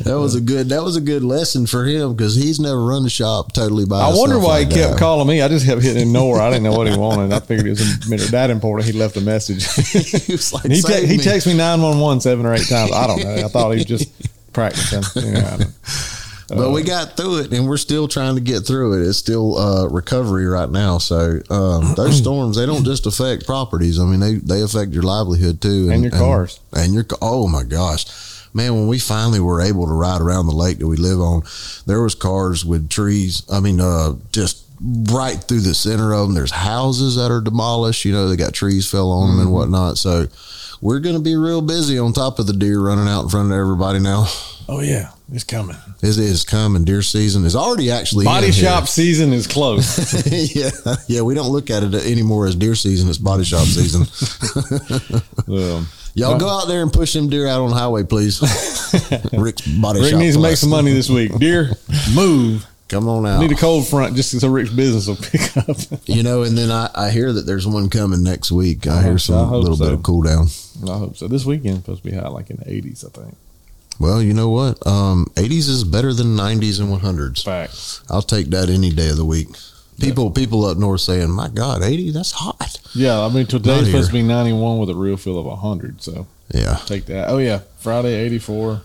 That 0.03 0.19
was 0.19 0.35
a 0.35 0.41
good. 0.41 0.69
That 0.69 0.83
was 0.83 0.95
a 0.95 1.01
good 1.01 1.23
lesson 1.23 1.65
for 1.65 1.85
him 1.85 2.13
because 2.15 2.35
he's 2.35 2.59
never 2.59 2.83
run 2.83 3.03
the 3.03 3.09
shop 3.09 3.53
totally 3.53 3.85
by. 3.85 4.01
I 4.01 4.13
wonder 4.13 4.37
why 4.37 4.59
like 4.59 4.67
he 4.69 4.73
kept 4.75 4.91
that. 4.93 4.99
calling 4.99 5.27
me. 5.27 5.41
I 5.41 5.47
just 5.47 5.65
kept 5.65 5.81
hitting 5.81 6.01
ignore. 6.07 6.39
I 6.41 6.49
didn't 6.49 6.63
know 6.63 6.73
what 6.77 6.87
he 6.91 6.97
wanted. 6.97 7.31
I 7.33 7.39
figured 7.39 7.67
it 7.67 8.09
was 8.09 8.31
that 8.31 8.49
important. 8.49 8.91
He 8.91 8.97
left 8.97 9.15
a 9.17 9.21
message. 9.21 9.63
he 10.25 10.33
was 10.33 10.51
like, 10.53 10.65
And 10.65 10.73
he 10.73 10.81
te- 10.81 10.87
"Save 10.87 11.09
he 11.09 11.17
me." 11.17 11.23
texted 11.23 11.47
me 11.47 11.53
nine 11.57 11.81
one 11.81 11.99
one 11.99 12.19
seven 12.21 12.45
or 12.45 12.53
eight 12.53 12.67
times. 12.67 12.91
I 12.91 13.07
don't 13.07 13.23
know. 13.23 13.33
I 13.45 13.47
thought 13.47 13.71
he 13.71 13.77
was 13.77 13.85
just 13.85 14.53
practicing. 14.53 15.03
You 15.23 15.31
know, 15.33 15.39
I 15.39 15.57
don't- 15.57 15.73
But 16.49 16.69
we 16.71 16.83
got 16.83 17.17
through 17.17 17.39
it, 17.39 17.51
and 17.53 17.67
we're 17.67 17.77
still 17.77 18.07
trying 18.07 18.35
to 18.35 18.41
get 18.41 18.59
through 18.67 19.01
it. 19.01 19.07
It's 19.07 19.17
still 19.17 19.57
uh, 19.57 19.87
recovery 19.87 20.45
right 20.45 20.69
now. 20.69 20.99
So 20.99 21.39
um, 21.49 21.93
those 21.97 22.17
storms 22.17 22.57
they 22.57 22.65
don't 22.67 22.83
just 22.83 23.07
affect 23.07 23.47
properties. 23.47 23.99
I 23.99 24.03
mean, 24.03 24.19
they 24.19 24.35
they 24.35 24.61
affect 24.61 24.91
your 24.91 25.01
livelihood 25.03 25.61
too, 25.61 25.89
And 25.89 26.03
your 26.03 26.11
cars. 26.11 26.59
and, 26.73 26.93
your 26.93 27.05
ca- 27.05 27.17
oh 27.23 27.47
my 27.47 27.63
gosh, 27.63 28.05
man! 28.53 28.73
When 28.75 28.87
we 28.87 28.99
finally 28.99 29.39
were 29.39 29.61
able 29.61 29.85
to 29.87 29.93
ride 29.93 30.21
around 30.21 30.45
the 30.47 30.55
lake 30.55 30.79
that 30.79 30.87
we 30.87 30.97
live 30.97 31.19
on, 31.19 31.43
there 31.85 32.01
was 32.01 32.15
cars 32.15 32.63
with 32.65 32.89
trees. 32.89 33.43
I 33.51 33.59
mean, 33.59 33.79
uh, 33.81 34.13
just 34.31 34.65
right 35.11 35.35
through 35.37 35.61
the 35.61 35.73
center 35.75 36.13
of 36.13 36.27
them. 36.27 36.35
There's 36.35 36.51
houses 36.51 37.15
that 37.15 37.31
are 37.31 37.41
demolished. 37.41 38.05
You 38.05 38.11
know, 38.13 38.27
they 38.29 38.35
got 38.35 38.53
trees 38.53 38.89
fell 38.89 39.11
on 39.11 39.29
them 39.29 39.39
and 39.39 39.47
Mm-hmm. 39.47 39.53
whatnot. 39.55 39.97
So. 39.97 40.27
We're 40.81 40.99
going 40.99 41.15
to 41.15 41.21
be 41.21 41.37
real 41.37 41.61
busy 41.61 41.97
on 41.97 42.11
top 42.11 42.39
of 42.39 42.45
the 42.47 42.51
deer 42.51 42.77
running 42.77 43.07
out 43.07 43.23
in 43.23 43.29
front 43.29 43.49
of 43.49 43.57
everybody 43.57 43.99
now. 43.99 44.25
oh 44.67 44.81
yeah, 44.81 45.11
it's 45.31 45.45
coming. 45.45 45.77
It 46.01 46.17
is 46.17 46.43
coming. 46.43 46.83
Deer 46.83 47.01
season 47.01 47.45
is 47.45 47.55
already 47.55 47.89
actually 47.89 48.25
Body 48.25 48.47
in 48.47 48.51
here. 48.51 48.65
shop 48.65 48.89
season 48.89 49.31
is 49.31 49.47
close. 49.47 50.25
yeah, 50.53 50.71
yeah. 51.07 51.21
We 51.21 51.35
don't 51.35 51.53
look 51.53 51.69
at 51.69 51.83
it 51.83 51.93
anymore 51.95 52.47
as 52.47 52.55
deer 52.57 52.75
season. 52.75 53.07
It's 53.07 53.17
body 53.17 53.45
shop 53.45 53.65
season. 53.65 54.01
Um, 55.47 55.87
Y'all 56.15 56.37
go 56.37 56.47
out 56.47 56.67
there 56.67 56.81
and 56.83 56.93
push 56.93 57.13
them 57.13 57.29
deer 57.29 57.47
out 57.47 57.61
on 57.61 57.69
the 57.69 57.75
highway, 57.75 58.03
please. 58.03 58.39
Rick's 59.33 59.65
body 59.67 59.99
Rick 60.01 60.11
shop. 60.11 60.19
needs 60.19 60.35
to 60.35 60.41
make 60.41 60.57
some 60.57 60.69
money 60.69 60.93
this 60.93 61.09
week. 61.09 61.35
Deer, 61.39 61.71
move. 62.15 62.65
Come 62.89 63.07
on 63.07 63.25
out. 63.25 63.39
Need 63.39 63.51
a 63.51 63.55
cold 63.55 63.87
front 63.87 64.15
just 64.15 64.39
so 64.39 64.47
Rick's 64.47 64.69
business 64.69 65.07
will 65.07 65.15
pick 65.15 65.57
up. 65.57 65.77
you 66.05 66.21
know, 66.21 66.43
and 66.43 66.55
then 66.55 66.69
I, 66.69 66.89
I 66.93 67.09
hear 67.09 67.33
that 67.33 67.47
there's 67.47 67.65
one 67.65 67.89
coming 67.89 68.21
next 68.21 68.51
week. 68.51 68.85
I 68.85 68.99
I 68.99 69.03
hear 69.03 69.17
some. 69.17 69.51
I 69.51 69.55
little 69.55 69.75
so. 69.77 69.85
bit 69.85 69.93
of 69.93 70.03
cool 70.03 70.21
down. 70.21 70.47
I 70.87 70.97
hope 70.99 71.17
so. 71.17 71.27
This 71.27 71.45
weekend 71.45 71.77
supposed 71.77 72.03
to 72.03 72.09
be 72.11 72.15
high, 72.15 72.27
like 72.27 72.51
in 72.51 72.57
the 72.57 72.65
80s, 72.65 73.03
I 73.05 73.09
think. 73.21 73.35
Well, 73.99 74.21
you 74.21 74.33
know 74.33 74.49
what? 74.49 74.85
Um, 74.85 75.27
80s 75.35 75.69
is 75.69 75.83
better 75.83 76.13
than 76.13 76.35
90s 76.35 76.79
and 76.79 76.89
100s. 77.01 77.43
Facts. 77.43 78.03
I'll 78.09 78.21
take 78.21 78.47
that 78.47 78.69
any 78.69 78.91
day 78.91 79.09
of 79.09 79.17
the 79.17 79.25
week. 79.25 79.47
People, 79.99 80.29
people 80.31 80.65
up 80.65 80.77
north 80.77 81.01
saying, 81.01 81.29
"My 81.31 81.47
God, 81.47 81.81
80? 81.83 82.11
That's 82.11 82.31
hot." 82.31 82.62
Yeah, 82.95 83.19
I 83.21 83.29
mean, 83.29 83.45
today's 83.47 83.85
supposed 83.87 84.07
to 84.07 84.13
be 84.13 84.21
91 84.21 84.77
with 84.79 84.89
a 84.89 84.95
real 84.95 85.17
feel 85.17 85.39
of 85.39 85.45
100. 85.45 86.01
So 86.01 86.27
Yeah. 86.53 86.79
take 86.85 87.05
that. 87.07 87.29
Oh, 87.29 87.37
yeah. 87.39 87.59
Friday, 87.79 88.13
84. 88.15 88.81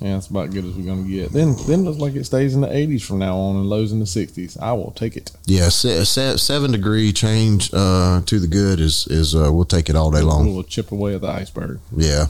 Yeah, 0.00 0.14
that's 0.14 0.26
about 0.26 0.48
as 0.48 0.54
good 0.54 0.64
as 0.64 0.72
we're 0.74 0.84
going 0.84 1.04
to 1.04 1.10
get. 1.10 1.32
Then 1.32 1.54
then 1.68 1.84
looks 1.84 1.98
like 1.98 2.16
it 2.16 2.24
stays 2.26 2.54
in 2.56 2.60
the 2.60 2.66
80s 2.66 3.02
from 3.02 3.20
now 3.20 3.36
on 3.38 3.54
and 3.54 3.68
lows 3.68 3.92
in 3.92 4.00
the 4.00 4.04
60s. 4.04 4.58
I 4.60 4.72
will 4.72 4.90
take 4.90 5.16
it. 5.16 5.30
Yeah, 5.46 5.68
se- 5.68 6.04
se- 6.06 6.38
seven 6.38 6.72
degree 6.72 7.12
change 7.12 7.70
uh, 7.72 8.20
to 8.26 8.40
the 8.40 8.48
good 8.48 8.80
is 8.80 9.06
is 9.08 9.32
uh, 9.36 9.50
we'll 9.52 9.64
take 9.64 9.88
it 9.88 9.94
all 9.94 10.10
day 10.10 10.22
long. 10.22 10.52
We'll 10.52 10.64
chip 10.64 10.90
away 10.90 11.14
at 11.14 11.20
the 11.20 11.28
iceberg. 11.28 11.78
Yeah, 11.96 12.26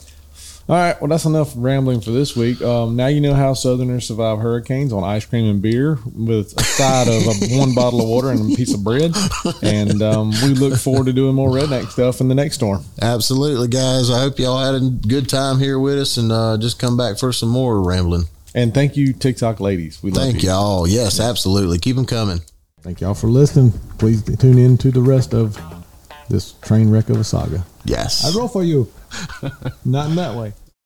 All 0.69 0.77
right, 0.77 0.99
well, 1.01 1.09
that's 1.09 1.25
enough 1.25 1.53
rambling 1.57 2.01
for 2.01 2.13
this 2.13 2.37
week. 2.37 2.63
Um, 2.63 2.95
now 2.95 3.09
you 3.09 3.21
know 3.21 3.35
how 3.35 3.53
Southerners 3.53 4.07
survive 4.07 4.39
hurricanes 4.39 4.93
on 4.93 5.03
ice 5.03 5.27
cream 5.27 5.45
and 5.47 5.61
beer 5.61 5.99
with 6.15 6.57
a 6.57 6.63
side 6.63 7.09
of 7.09 7.27
a, 7.27 7.59
one 7.59 7.75
bottle 7.75 8.01
of 8.01 8.09
water 8.09 8.31
and 8.31 8.53
a 8.53 8.57
piece 8.57 8.73
of 8.73 8.85
bread. 8.85 9.13
And 9.61 10.01
um, 10.03 10.31
we 10.43 10.49
look 10.55 10.79
forward 10.79 11.07
to 11.07 11.13
doing 11.13 11.35
more 11.35 11.51
redneck 11.51 11.89
stuff 11.91 12.21
in 12.21 12.29
the 12.29 12.35
next 12.35 12.55
storm. 12.57 12.85
absolutely, 13.01 13.67
guys. 13.69 14.09
I 14.09 14.21
hope 14.21 14.39
y'all 14.39 14.59
had 14.65 14.81
a 14.81 14.89
good 14.89 15.29
time 15.29 15.59
here 15.59 15.79
with 15.81 15.99
us, 15.99 16.17
and 16.17 16.31
uh, 16.31 16.57
just 16.59 16.79
come 16.79 16.97
back 16.97 17.19
for 17.19 17.33
some 17.33 17.49
more 17.49 17.83
rambling. 17.83 18.25
And 18.55 18.73
thank 18.73 18.97
you, 18.97 19.13
TikTok 19.13 19.61
ladies. 19.61 20.03
We 20.03 20.11
love 20.11 20.25
Thank 20.25 20.43
you. 20.43 20.51
y'all. 20.51 20.87
Yes, 20.87 21.19
absolutely. 21.21 21.79
Keep 21.79 21.97
them 21.97 22.07
coming. 22.07 22.41
Thank 22.83 23.01
y'all 23.01 23.15
for 23.15 23.29
listening. 23.29 23.73
Please 23.99 24.23
tune 24.37 24.59
in 24.59 24.77
to 24.79 24.91
the 24.91 25.01
rest 25.01 25.33
of 25.35 25.59
this 26.29 26.53
train 26.61 26.91
wreck 26.91 27.09
of 27.09 27.17
a 27.19 27.25
saga. 27.25 27.65
Yes. 27.85 28.25
I 28.25 28.37
roll 28.39 28.49
for 28.49 28.63
you. 28.63 28.93
Not 29.85 30.11
in 30.11 30.17
that 30.17 30.35
way. 30.37 30.53